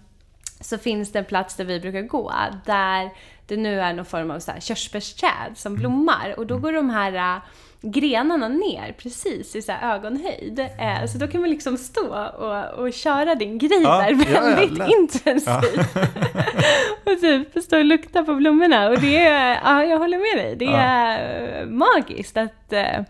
så 0.61 0.79
finns 0.79 1.13
det 1.13 1.19
en 1.19 1.25
plats 1.25 1.57
där 1.57 1.65
vi 1.65 1.81
brukar 1.81 2.03
gå. 2.03 2.33
Där 2.67 3.11
det 3.47 3.57
nu 3.57 3.81
är 3.81 3.93
någon 3.93 4.05
form 4.05 4.31
av 4.31 4.39
så 4.41 4.51
här 4.53 4.61
körsbärsträd 4.61 5.53
som 5.55 5.75
blommar. 5.75 6.35
Och 6.37 6.47
då 6.47 6.59
går 6.59 6.73
de 6.73 6.91
här 6.91 7.13
äh, 7.37 7.43
grenarna 7.83 8.49
ner 8.49 8.95
precis 8.99 9.57
i 9.57 9.63
så 9.63 9.73
här 9.73 9.95
ögonhöjd. 9.95 10.59
Eh, 10.59 11.07
så 11.13 11.19
då 11.19 11.27
kan 11.27 11.41
man 11.41 11.51
liksom 11.51 11.77
stå 11.77 12.29
och, 12.39 12.85
och 12.85 12.93
köra 12.93 13.35
din 13.35 13.59
grej 13.59 13.83
Ja, 13.83 13.97
där 13.99 14.11
ja, 14.11 14.25
ja, 14.35 14.41
väldigt 14.41 14.79
lätt. 14.79 14.91
intensivt. 14.91 15.97
och 17.05 17.21
typ 17.21 17.63
stå 17.65 17.79
och 17.79 17.85
lukta 17.85 18.25
på 18.25 18.35
blommorna. 18.35 18.89
Och 18.89 19.01
det 19.01 19.17
är, 19.27 19.61
ja 19.65 19.85
jag 19.85 19.99
håller 19.99 20.19
med 20.19 20.45
dig, 20.47 20.57
det 20.57 20.65
Ja. 20.65 20.77
är 20.79 21.61
eh, 21.63 21.67
magiskt 21.67 22.37
att 22.37 22.73
eh, 22.73 23.01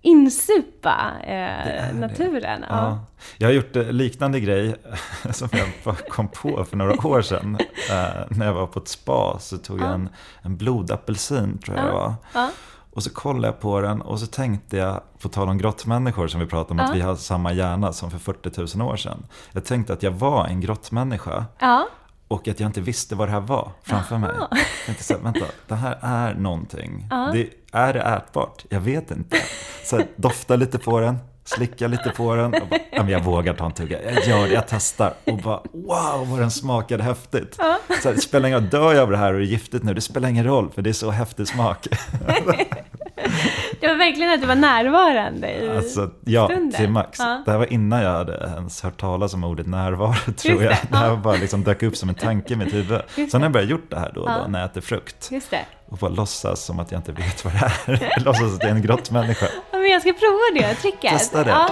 insupa 0.00 1.12
eh, 1.24 1.94
naturen. 1.94 2.64
Ja. 2.68 2.76
Ja. 2.76 2.98
Jag 3.38 3.48
har 3.48 3.52
gjort 3.52 3.76
eh, 3.76 3.92
liknande 3.92 4.40
grej 4.40 4.74
som 5.30 5.48
jag 5.52 5.96
kom 6.08 6.28
på 6.28 6.64
för 6.64 6.76
några 6.76 7.06
år 7.06 7.22
sedan. 7.22 7.58
Eh, 7.90 8.24
när 8.28 8.46
jag 8.46 8.52
var 8.52 8.66
på 8.66 8.78
ett 8.78 8.88
spa 8.88 9.36
så 9.40 9.58
tog 9.58 9.80
jag 9.80 9.90
en, 9.94 10.08
en 10.42 10.56
blodapelsin 10.56 11.58
tror 11.58 11.76
jag 11.76 11.86
det 11.86 11.92
var. 11.92 12.14
Ja. 12.34 12.50
Och 12.92 13.02
så 13.02 13.10
kollade 13.10 13.46
jag 13.46 13.60
på 13.60 13.80
den 13.80 14.00
och 14.02 14.20
så 14.20 14.26
tänkte 14.26 14.76
jag, 14.76 15.00
på 15.22 15.28
tal 15.28 15.48
om 15.48 15.58
grottmänniskor 15.58 16.28
som 16.28 16.40
vi 16.40 16.46
pratade 16.46 16.70
om, 16.72 16.78
Ja. 16.78 16.84
att 16.90 16.96
vi 16.96 17.00
har 17.00 17.16
samma 17.16 17.52
hjärna 17.52 17.92
som 17.92 18.10
för 18.10 18.18
40 18.18 18.78
000 18.78 18.88
år 18.92 18.96
sedan. 18.96 19.26
Jag 19.52 19.64
tänkte 19.64 19.92
att 19.92 20.02
jag 20.02 20.10
var 20.10 20.46
en 20.46 20.60
grottmänniska 20.60 21.44
Ja. 21.58 21.88
Och 22.28 22.48
att 22.48 22.60
jag 22.60 22.68
inte 22.68 22.80
visste 22.80 23.14
vad 23.14 23.28
det 23.28 23.32
här 23.32 23.40
var 23.40 23.72
framför 23.82 24.18
mig. 24.18 24.30
Jag 24.38 24.58
tänkte 24.86 25.04
så 25.04 25.14
här, 25.14 25.20
vänta, 25.20 25.44
det 25.66 25.74
här 25.74 25.98
är 26.02 26.34
någonting. 26.34 27.08
Det, 27.32 27.48
är 27.72 27.92
det 27.92 28.00
ätbart? 28.00 28.64
Jag 28.68 28.80
vet 28.80 29.10
inte. 29.10 29.36
Så 29.84 30.00
dofta 30.16 30.56
lite 30.56 30.78
på 30.78 31.00
den, 31.00 31.18
slicka 31.44 31.86
lite 31.88 32.10
på 32.10 32.34
den 32.34 32.54
och 32.54 32.68
bara, 32.68 32.80
men 32.92 33.08
jag 33.08 33.24
vågar 33.24 33.54
ta 33.54 33.66
en 33.66 33.72
tugga. 33.72 34.12
Jag 34.12 34.26
gör 34.26 34.48
det, 34.48 34.54
jag 34.54 34.68
testar 34.68 35.14
och 35.24 35.38
bara 35.38 35.60
wow 35.72 36.28
vad 36.30 36.40
den 36.40 36.50
smakade 36.50 37.02
häftigt. 37.02 37.54
Så 38.02 38.08
här, 38.08 38.14
det 38.14 38.20
spelar 38.20 38.48
ingen 38.48 38.60
roll, 38.60 38.70
dör 38.70 38.94
jag 38.94 39.02
av 39.02 39.10
det 39.10 39.16
här 39.16 39.32
och 39.32 39.38
det 39.38 39.44
är 39.46 39.48
giftigt 39.48 39.84
nu, 39.84 39.94
det 39.94 40.00
spelar 40.00 40.28
ingen 40.28 40.44
roll 40.44 40.70
för 40.70 40.82
det 40.82 40.90
är 40.90 40.94
så 40.94 41.10
häftig 41.10 41.48
smak. 41.48 41.86
Det 43.80 43.86
var 43.88 43.94
verkligen 43.94 44.32
att 44.32 44.40
du 44.40 44.46
var 44.46 44.54
närvarande 44.54 45.50
i 45.64 45.76
Alltså, 45.76 46.10
ja, 46.24 46.46
stunden. 46.48 46.72
till 46.72 46.90
max. 46.90 47.18
Ja. 47.18 47.42
Det 47.44 47.50
här 47.50 47.58
var 47.58 47.72
innan 47.72 48.02
jag 48.02 48.10
hade 48.12 48.32
ens 48.56 48.82
hört 48.82 49.00
talas 49.00 49.34
om 49.34 49.44
ordet 49.44 49.66
närvaro, 49.66 50.14
tror 50.36 50.58
det, 50.58 50.64
jag. 50.64 50.76
Det 50.90 50.96
här 50.96 51.08
ja. 51.08 51.16
bara 51.16 51.34
liksom 51.36 51.64
dök 51.64 51.82
upp 51.82 51.96
som 51.96 52.08
en 52.08 52.14
tanke 52.14 52.52
i 52.52 52.56
mitt 52.56 52.74
huvud. 52.74 53.00
Just 53.16 53.32
Sen 53.32 53.40
har 53.40 53.46
jag 53.46 53.52
börjat 53.52 53.68
gjort 53.70 53.90
det 53.90 53.98
här 53.98 54.12
då 54.14 54.20
och 54.20 54.26
då 54.28 54.32
Ja. 54.34 54.46
när 54.48 54.58
jag 54.60 54.70
äter 54.70 54.80
frukt. 54.80 55.28
Just 55.32 55.50
det. 55.50 55.64
Och 55.88 55.98
bara 55.98 56.10
låtsas 56.10 56.64
som 56.64 56.80
att 56.80 56.92
jag 56.92 56.98
inte 56.98 57.12
vet 57.12 57.44
vad 57.44 57.52
det 57.54 57.58
är. 57.86 58.20
Låtsas 58.24 58.54
att 58.54 58.62
jag 58.62 58.70
är 58.70 58.74
en 58.74 58.82
grottmänniska. 58.82 59.46
Ja, 59.72 59.78
men 59.78 59.90
jag 59.90 60.00
ska 60.00 60.12
prova 60.12 60.68
det 60.68 60.74
tricket. 60.74 61.10
Testa 61.12 61.44
det. 61.44 61.50
Ja. 61.50 61.68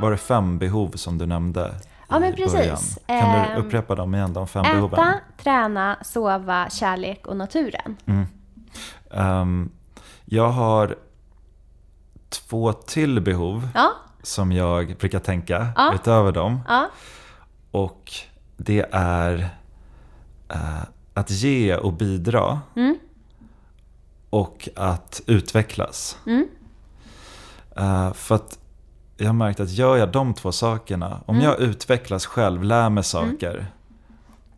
Var 0.00 0.10
det 0.10 0.16
fem 0.16 0.58
behov 0.58 0.90
som 0.94 1.18
du 1.18 1.26
nämnde 1.26 1.74
Ja, 2.12 2.18
men 2.20 2.34
precis. 2.34 2.52
början? 2.52 2.78
Kan 3.20 3.32
du 3.42 3.52
Ehm, 3.52 3.58
upprepa 3.66 3.94
dem 3.94 4.14
igen, 4.14 4.32
de 4.32 4.46
fem 4.48 4.62
behoven? 4.62 5.00
Äta, 5.00 5.14
träna, 5.42 5.96
sova, 6.04 6.70
kärlek 6.70 7.26
och 7.26 7.36
naturen. 7.36 7.96
Ehm, 9.10 9.70
jag 10.24 10.48
har 10.48 10.96
två 12.28 12.72
till 12.72 13.20
behov 13.20 13.68
Ja, 13.74 13.92
som 14.22 14.52
jag 14.52 14.96
brukar 14.98 15.18
tänka 15.18 15.68
Ja. 15.76 15.92
utöver 15.94 16.32
dem. 16.32 16.60
ja, 16.68 16.88
Och 17.70 18.12
det 18.56 18.86
är 18.92 19.48
eh, 20.48 20.82
att 21.14 21.30
ge 21.30 21.76
och 21.76 21.92
bidra. 21.92 22.60
Mm. 22.76 22.98
Och 24.30 24.68
att 24.76 25.20
utvecklas. 25.26 26.18
Mm. 26.26 26.48
Eh, 27.76 28.12
för 28.12 28.34
att 28.34 28.58
jag 29.22 29.28
har 29.28 29.34
märkt 29.34 29.60
att 29.60 29.70
gör 29.70 29.96
jag 29.96 30.12
de 30.12 30.34
två 30.34 30.52
sakerna, 30.52 31.20
om 31.26 31.34
Mm. 31.36 31.46
jag 31.48 31.60
utvecklas 31.60 32.26
själv, 32.26 32.62
lär 32.64 32.90
mig 32.90 33.04
saker 33.04 33.66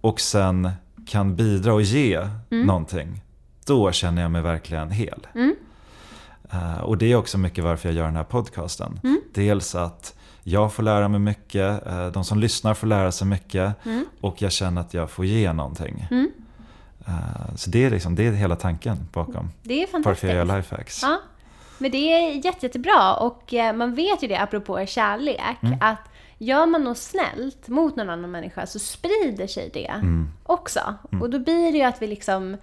och 0.01 0.21
sen 0.21 0.71
kan 1.07 1.37
bidra 1.37 1.75
och 1.75 1.83
ge 1.83 2.15
Mm. 2.51 2.67
någonting, 2.67 3.23
då 3.67 3.93
känner 3.93 4.23
jag 4.23 4.31
mig 4.31 4.43
verkligen 4.43 4.91
hel. 4.91 5.27
Mm. 5.35 5.55
Eh, 6.51 6.81
och 6.81 6.99
det 6.99 7.13
är 7.13 7.17
också 7.17 7.39
mycket 7.39 7.65
varför 7.65 7.89
jag 7.89 7.97
gör 7.97 8.05
den 8.05 8.17
här 8.17 8.25
podcasten. 8.25 9.01
Mm. 9.05 9.21
Dels 9.35 9.75
att 9.75 10.15
jag 10.43 10.73
får 10.73 10.83
lära 10.83 11.09
mig 11.09 11.21
mycket, 11.21 11.87
eh, 11.87 12.07
de 12.07 12.25
som 12.25 12.39
lyssnar 12.39 12.75
får 12.75 12.87
lära 12.87 13.13
sig 13.13 13.27
mycket 13.27 13.87
Mm. 13.87 14.07
och 14.21 14.43
jag 14.43 14.53
känner 14.53 14.81
att 14.81 14.95
jag 14.95 15.11
får 15.11 15.25
ge 15.25 15.53
någonting. 15.53 16.07
Mm. 16.11 16.31
Eh, 17.07 17.55
så 17.57 17.71
det 17.71 17.85
är, 17.85 17.91
liksom, 17.91 18.15
det 18.15 18.27
är 18.27 18.33
hela 18.33 18.57
tanken 18.57 19.09
bakom 19.13 19.51
det 19.63 19.83
är 19.83 19.87
fantastiskt. 19.87 20.23
jag 20.25 20.35
gör 20.47 20.57
lifehacks. 20.57 21.03
Ja, 21.03 21.19
men 21.79 21.91
det 21.91 21.97
är 22.13 22.33
jätte, 22.47 22.67
jättebra 22.67 23.15
och 23.17 23.55
eh, 23.55 23.73
man 23.73 23.95
vet 23.95 24.23
ju 24.23 24.29
det 24.29 24.37
apropå 24.41 24.87
kärlek 24.87 25.41
Mm. 25.63 25.79
att 25.81 26.09
gör 26.39 26.67
man 26.67 26.85
något 26.85 26.99
snällt 26.99 27.69
mot 27.69 27.97
någon 27.97 28.11
annan 28.11 28.31
människa 28.31 28.67
så 28.67 28.79
sprider 28.79 29.47
sig 29.47 29.71
det 29.75 29.87
Mm. 29.87 30.29
också. 30.43 30.81
Och 31.21 31.31
då 31.31 31.39
blir 31.39 31.73
det 31.73 31.79
ju 31.79 31.85
att 31.85 32.03
vi 32.03 32.07
liksom 32.07 32.57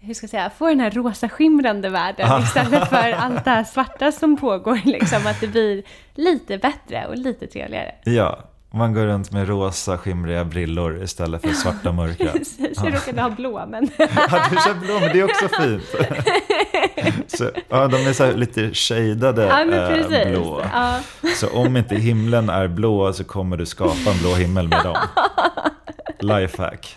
hur 0.00 0.14
ska 0.14 0.24
jag 0.24 0.30
säga, 0.30 0.50
får 0.50 0.68
den 0.68 0.80
här 0.80 0.90
rosa 0.90 1.28
skimrande 1.28 1.88
världen 1.88 2.42
istället 2.42 2.88
för 2.88 3.12
allt 3.18 3.44
det 3.44 3.50
här 3.50 3.64
svarta 3.64 4.12
som 4.12 4.36
pågår. 4.36 4.80
Liksom, 4.84 5.26
att 5.26 5.40
det 5.40 5.46
blir 5.46 5.82
lite 6.14 6.58
bättre 6.58 7.06
och 7.06 7.16
lite 7.16 7.46
trevligare. 7.46 7.94
Ja, 8.04 8.38
man 8.70 8.94
går 8.94 9.06
runt 9.06 9.32
med 9.32 9.48
rosa 9.48 9.98
skimriga 9.98 10.44
brillor 10.44 11.02
istället 11.02 11.42
för 11.42 11.52
svarta 11.52 11.92
mörka. 11.92 12.28
Precis, 12.32 12.78
jag 12.84 12.94
råkade 12.94 13.22
ha 13.22 13.30
blå 13.30 13.66
men... 13.68 13.90
Ja, 13.98 14.42
du 14.50 14.56
kör 14.56 14.74
blå, 14.74 15.00
men 15.00 15.12
det 15.12 15.20
är 15.20 15.24
också 15.24 15.48
fint. 15.48 15.84
Så, 17.38 17.50
ja, 17.68 17.88
de 17.88 17.96
är 18.06 18.12
så 18.12 18.32
lite 18.32 18.74
shadade 18.74 19.42
ja 19.44 19.60
eh, 19.60 20.30
blå. 20.30 20.62
Ja, 20.72 21.00
Så 21.34 21.48
om 21.48 21.76
inte 21.76 21.94
himlen 21.94 22.48
är 22.50 22.68
blå 22.68 23.12
så 23.12 23.24
kommer 23.24 23.56
du 23.56 23.66
skapa 23.66 24.10
en 24.10 24.18
blå 24.18 24.34
himmel 24.34 24.68
med 24.68 24.84
dem. 24.84 24.96
Lifehack. 26.20 26.94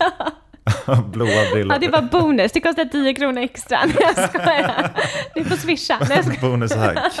Blåa 1.06 1.50
brillor. 1.52 1.72
Ja, 1.72 1.78
det 1.78 1.88
var 1.88 2.02
bonus. 2.02 2.52
Det 2.52 2.60
kostar 2.60 2.84
10 2.84 3.14
kronor 3.14 3.42
extra. 3.42 3.78
Nej, 3.84 3.96
jag 4.16 4.28
skojar. 4.28 4.90
Du 5.34 5.44
får 5.44 5.56
swisha. 5.56 5.98
Nej, 6.00 6.10
jag 6.16 6.24
skojar. 6.24 6.40
Bonushack. 6.40 7.18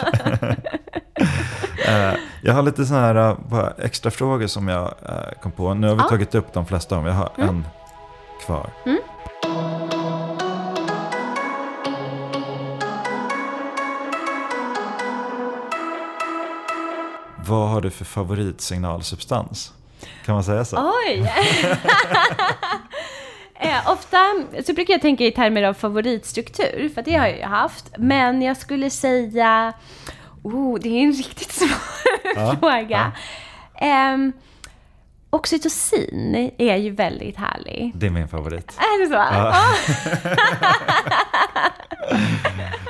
Eh, 1.86 2.12
jag 2.42 2.54
har 2.54 2.62
lite 2.62 2.86
sådana 2.86 3.06
här 3.06 3.14
eh, 3.30 3.36
bara 3.48 3.72
extra 3.78 4.10
frågor 4.10 4.46
som 4.46 4.68
jag 4.68 4.94
eh, 5.08 5.40
kom 5.42 5.52
på. 5.52 5.74
Nu 5.74 5.88
har 5.88 5.94
vi 5.94 6.02
Ja. 6.02 6.08
tagit 6.08 6.34
upp 6.34 6.52
de 6.52 6.66
flesta 6.66 6.96
av 6.96 7.04
dem. 7.04 7.12
Jag 7.12 7.18
har 7.18 7.30
en 7.36 7.64
kvar. 8.46 8.70
Vad 17.46 17.68
har 17.68 17.80
du 17.80 17.90
för 17.90 18.04
favoritsignalsubstans? 18.04 19.72
Kan 20.24 20.34
man 20.34 20.44
säga 20.44 20.64
så? 20.64 20.92
Oj! 21.06 21.18
eh, 23.60 23.90
ofta 23.90 24.18
så 24.66 24.72
brukar 24.72 24.94
jag 24.94 25.00
tänka 25.00 25.24
i 25.24 25.30
termer 25.32 25.62
av 25.62 25.74
favoritstruktur, 25.74 26.90
för 26.94 27.02
det 27.02 27.14
har 27.16 27.26
jag 27.26 27.36
ju 27.36 27.44
haft. 27.44 27.84
Men 27.98 28.42
jag 28.42 28.56
skulle 28.56 28.90
säga... 28.90 29.72
Oh, 30.44 30.78
det 30.80 30.88
är 30.88 31.02
en 31.04 31.12
riktigt 31.12 31.52
svår 31.58 32.11
Ja, 32.36 32.56
fråga. 32.60 33.12
Ehm, 33.74 34.32
oxytocin 35.30 36.50
är 36.58 36.76
ju 36.76 36.90
väldigt 36.90 37.36
härlig. 37.36 37.92
Det 37.94 38.06
är 38.06 38.10
min 38.10 38.28
favorit. 38.28 38.78
Är 38.78 39.00
det 39.00 39.06
så? 39.06 39.14
Ja. 39.14 39.54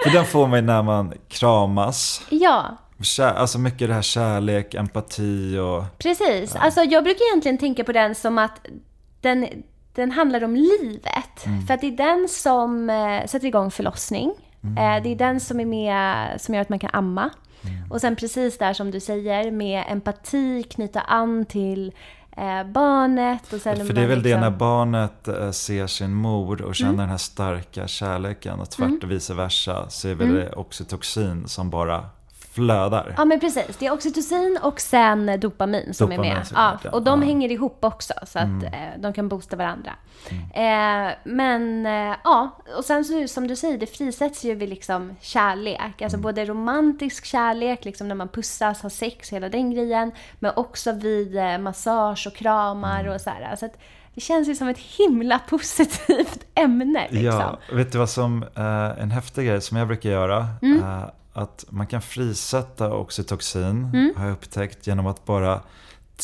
För 0.05 0.11
den 0.11 0.25
får 0.25 0.47
mig 0.47 0.63
när 0.63 0.83
man 0.83 1.13
kramas. 1.29 2.27
ja. 2.31 2.77
Kär, 3.03 3.35
alltså 3.35 3.59
mycket 3.59 3.89
det 3.89 3.95
här 3.95 4.03
kärlek, 4.03 4.75
empati 4.75 5.59
och... 5.59 5.99
Precis. 5.99 6.57
Alltså, 6.57 6.83
jag 6.83 7.05
brukar 7.05 7.25
egentligen 7.31 7.59
tänka 7.59 7.85
på 7.85 7.93
den 7.93 8.15
som 8.15 8.39
att 8.39 8.67
den, 9.21 9.49
den 9.95 10.11
handlar 10.11 10.45
om 10.45 10.57
livet. 10.57 11.45
För 11.67 11.75
att 11.75 11.81
det 11.81 11.87
är 11.87 11.97
den 11.97 12.29
som 12.29 12.91
eh, 12.91 13.27
sätter 13.27 13.47
igång 13.47 13.71
förlossning. 13.71 14.33
Eh, 14.79 15.03
det 15.03 15.09
är 15.13 15.17
den 15.17 15.41
som 15.41 15.61
är 15.61 15.65
med, 15.65 16.41
som 16.41 16.55
gör 16.55 16.63
att 16.63 16.69
man 16.69 16.79
kan 16.79 16.91
amma. 16.93 17.31
Och 17.91 18.01
sen 18.01 18.17
precis 18.17 18.59
där 18.59 18.73
som 18.73 18.91
du 18.91 19.01
säger, 19.01 19.51
med 19.51 19.85
empati, 19.89 20.63
knyta 20.63 21.01
an 21.01 21.45
till 21.45 21.93
eh, 22.37 22.65
barnet. 22.73 23.53
Och 23.53 23.61
sen 23.61 23.87
För 23.87 23.95
det 23.95 24.01
är 24.03 24.07
väl 24.07 24.23
det 24.23 24.29
liksom- 24.29 24.41
när 24.41 24.51
barnet 24.51 25.29
eh, 25.29 25.51
ser 25.51 25.87
sin 25.87 26.15
mor 26.15 26.63
och 26.63 26.75
känner 26.75 26.91
Mm. 26.93 27.01
den 27.01 27.09
här 27.09 27.17
starka 27.17 27.89
kärleken 27.89 28.61
och 28.61 28.71
tvärt 28.71 29.05
och 29.05 29.11
vice 29.11 29.35
versa 29.35 29.91
så 29.91 30.09
är 30.09 30.15
väl 30.15 30.29
Mm. 30.29 30.41
det 30.41 30.53
oxytocin 30.53 31.49
som 31.49 31.71
bara 31.71 32.05
flödar. 32.55 33.15
Ja 33.17 33.25
men 33.25 33.41
precis, 33.41 33.77
det 33.79 33.87
är 33.87 33.93
oxytocin 33.93 34.59
och 34.63 34.81
sen 34.81 35.41
dopamin 35.41 35.95
som 35.95 36.11
Dopamin 36.11 36.31
är 36.33 36.35
med. 36.37 36.47
Ja, 36.85 36.91
och 36.93 37.03
de 37.03 37.21
Ja. 37.23 37.27
hänger 37.27 37.51
ihop 37.53 37.79
också 37.85 38.15
så 38.27 38.39
att 38.39 38.63
eh, 38.65 38.71
de 38.99 39.13
kan 39.13 39.29
boosta 39.29 39.57
varandra. 39.57 39.91
Eh, 40.55 41.15
men 41.25 41.87
eh, 41.87 42.17
ja, 42.25 42.59
och 42.79 42.85
sen 42.85 43.05
så 43.05 43.29
som 43.29 43.47
du 43.47 43.57
säger, 43.57 43.79
det 43.79 43.87
frisätts 43.87 44.45
ju 44.45 44.55
vid 44.55 44.69
liksom 44.69 45.17
kärlek. 45.21 46.03
Alltså 46.03 46.19
både 46.19 46.45
romantisk 46.45 47.25
kärlek, 47.25 47.85
liksom 47.85 48.09
när 48.09 48.15
man 48.15 48.29
pussas, 48.29 48.83
har 48.83 48.91
sex, 48.91 49.33
hela 49.33 49.49
den 49.49 49.71
grejen. 49.71 50.13
Men 50.39 50.53
också 50.57 50.93
vid 50.93 51.37
eh, 51.37 51.59
massage 51.59 52.27
och 52.27 52.35
kramar 52.37 53.09
och 53.15 53.21
så 53.21 53.31
här. 53.31 53.57
Så 53.57 53.67
att 53.67 53.79
det 54.15 54.21
känns 54.21 54.49
ju 54.49 54.55
som 54.55 54.69
ett 54.69 54.79
himla 54.79 55.39
positivt 55.49 56.45
ämne 56.55 57.07
liksom. 57.11 57.41
Ja, 57.41 57.59
vet 57.73 57.93
du 57.93 57.99
vad 57.99 58.11
som 58.11 58.43
eh, 58.57 59.03
en 59.03 59.11
häftig 59.11 59.47
grej 59.47 59.61
som 59.61 59.77
jag 59.77 59.87
brukar 59.87 60.11
göra? 60.11 60.47
Mm. 60.63 60.83
Eh, 60.83 61.05
att 61.33 61.65
man 61.69 61.87
kan 61.87 62.03
frisätta 62.03 62.95
oxytocin 62.95 63.91
Mm. 63.95 64.13
har 64.17 64.25
jag 64.25 64.33
upptäckt 64.33 64.87
genom 64.87 65.07
att 65.07 65.25
bara 65.25 65.61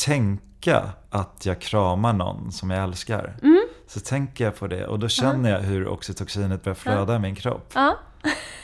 tänka 0.05 0.83
att 1.11 1.47
jag 1.47 1.61
kramar 1.61 2.12
någon 2.12 2.53
som 2.53 2.71
jag 2.71 2.83
älskar. 2.85 3.37
Mm. 3.42 3.66
Så 3.87 4.01
tänker 4.01 4.44
jag 4.44 4.57
på 4.57 4.66
det 4.66 4.87
och 4.87 4.99
då 4.99 5.09
känner 5.09 5.51
jag 5.51 5.61
hur 5.61 5.88
oxytocinet 5.88 6.62
börjar 6.64 6.75
flöda 6.75 7.16
i 7.16 7.18
min 7.18 7.35
kropp. 7.37 7.73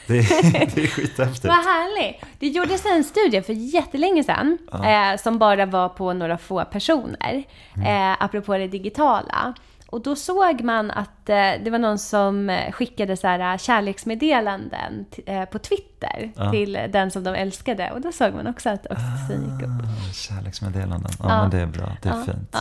Det, 0.07 0.17
är- 0.17 0.51
det 0.75 0.83
är 0.83 0.87
skithäftigt. 0.87 1.45
Vad 1.45 1.55
härligt! 1.65 2.21
Det 2.39 2.47
gjordes 2.47 2.85
en 2.85 3.03
studie 3.03 3.41
för 3.41 3.53
jättelänge 3.53 4.23
sedan 4.23 4.57
eh, 4.73 5.17
som 5.21 5.37
bara 5.39 5.65
var 5.65 5.89
på 5.89 6.13
några 6.13 6.37
få 6.37 6.65
personer, 6.65 7.43
eh, 7.85 8.23
apropå 8.23 8.57
det 8.57 8.67
digitala. 8.67 9.53
Och 9.95 10.01
då 10.01 10.15
såg 10.15 10.61
man 10.61 10.91
att 10.91 11.29
eh, 11.29 11.35
det 11.63 11.69
var 11.71 11.79
någon 11.79 11.99
som 11.99 12.49
eh, 12.49 12.71
skickade 12.71 13.17
så 13.17 13.27
här, 13.27 13.57
kärleksmeddelanden 13.57 15.05
t- 15.15 15.21
eh, 15.25 15.45
på 15.45 15.59
Twitter 15.59 16.31
till 16.51 16.73
den 16.89 17.11
som 17.11 17.23
de 17.23 17.35
älskade. 17.35 17.91
Och 17.91 18.01
då 18.01 18.11
såg 18.11 18.33
man 18.33 18.47
också 18.47 18.69
att 18.69 18.85
oxytocin 18.85 19.53
gick 19.53 19.63
upp. 19.67 19.69
Ah, 20.09 20.13
Kärleksmeddelanden. 20.13 21.11
Ja, 21.19 21.25
Ja. 21.29 21.41
men 21.41 21.49
det 21.49 21.59
är 21.59 21.65
bra. 21.65 21.91
Det 22.01 22.09
är 22.09 22.23
fint. 22.23 22.49
Ja, 22.51 22.59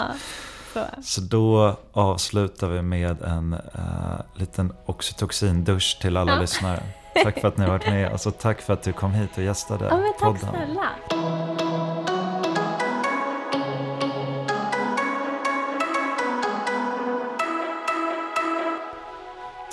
så. 0.74 0.80
Så 1.02 1.20
då 1.20 1.76
avslutar 1.92 2.68
vi 2.68 2.82
med 2.82 3.22
en 3.22 3.52
uh, 3.54 4.20
liten 4.34 4.72
oxytocindusch 4.86 5.98
till 6.00 6.16
alla 6.16 6.40
lyssnare. 6.40 6.80
Tack 7.24 7.40
för 7.40 7.48
att 7.48 7.56
ni 7.56 7.64
har 7.64 7.70
varit 7.72 7.86
med. 7.90 8.12
Alltså, 8.12 8.30
tack 8.30 8.60
för 8.60 8.72
att 8.72 8.82
du 8.82 8.92
kom 8.92 9.12
hit 9.12 9.30
och 9.36 9.42
gästade 9.42 9.84
Ja, 9.84 9.96
men 9.96 10.12
tack 10.18 10.40
podden. 10.42 10.54
snälla. 10.66 10.88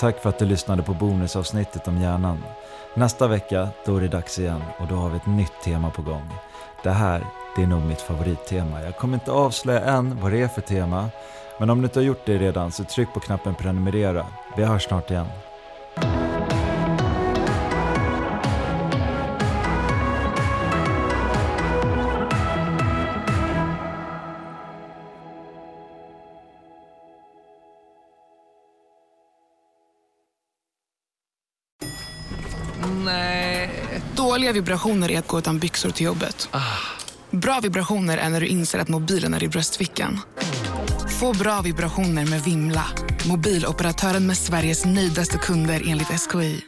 Tack 0.02 0.22
för 0.22 0.30
att 0.30 0.40
du 0.40 0.46
lyssnade 0.46 0.84
på 0.84 0.94
bonusavsnittet 0.94 1.88
om 1.88 2.02
hjärnan. 2.02 2.44
Nästa 2.94 3.28
vecka, 3.28 3.70
då 3.86 3.98
är 3.98 4.02
det 4.02 4.08
dags 4.08 4.40
igen 4.40 4.64
och 4.80 4.88
då 4.88 4.96
har 4.96 5.10
vi 5.10 5.18
ett 5.18 5.26
nytt 5.26 5.62
tema 5.64 5.90
på 5.90 6.02
gång. 6.02 6.30
Det 6.84 6.90
här, 6.90 7.26
det 7.56 7.64
är 7.64 7.68
nog 7.68 7.82
mitt 7.82 8.02
favorittema. 8.02 8.82
Jag 8.82 8.98
kommer 8.98 9.14
inte 9.14 9.32
avslöja 9.32 9.80
än 9.80 10.22
vad 10.22 10.32
det 10.32 10.42
är 10.42 10.48
för 10.48 10.62
tema, 10.62 11.10
men 11.60 11.70
om 11.70 11.82
du 11.82 11.86
inte 11.86 12.00
har 12.00 12.04
gjort 12.04 12.26
det 12.26 12.38
redan 12.38 12.72
så 12.72 12.84
tryck 12.84 13.14
på 13.14 13.20
knappen 13.20 13.56
prenumerera. 13.56 14.26
Vi 14.58 14.64
hörs 14.64 14.84
snart 14.84 15.12
igen. 15.12 15.28
Dåliga 34.52 34.64
vibrationer 34.64 35.12
är 35.12 35.20
att 35.20 35.28
gå 35.28 35.40
utan 35.40 35.60
byxor 35.60 35.90
till 35.90 36.06
jobbet. 36.06 36.50
Bra 37.32 37.60
vibrationer 37.64 38.18
är 38.18 38.30
när 38.30 38.42
du 38.42 38.48
inser 38.48 38.80
att 38.80 38.88
mobilen 38.88 39.34
är 39.34 39.44
i 39.44 39.48
bröstfickan. 39.48 40.20
Få 41.20 41.34
bra 41.34 41.62
vibrationer 41.62 42.26
med 42.26 42.44
Vimla. 42.44 42.84
Mobiloperatören 43.28 44.28
med 44.28 44.38
Sveriges 44.38 44.86
nöjdaste 44.86 45.38
kunder 45.38 45.84
enligt 45.88 46.08
SKI. 46.08 46.64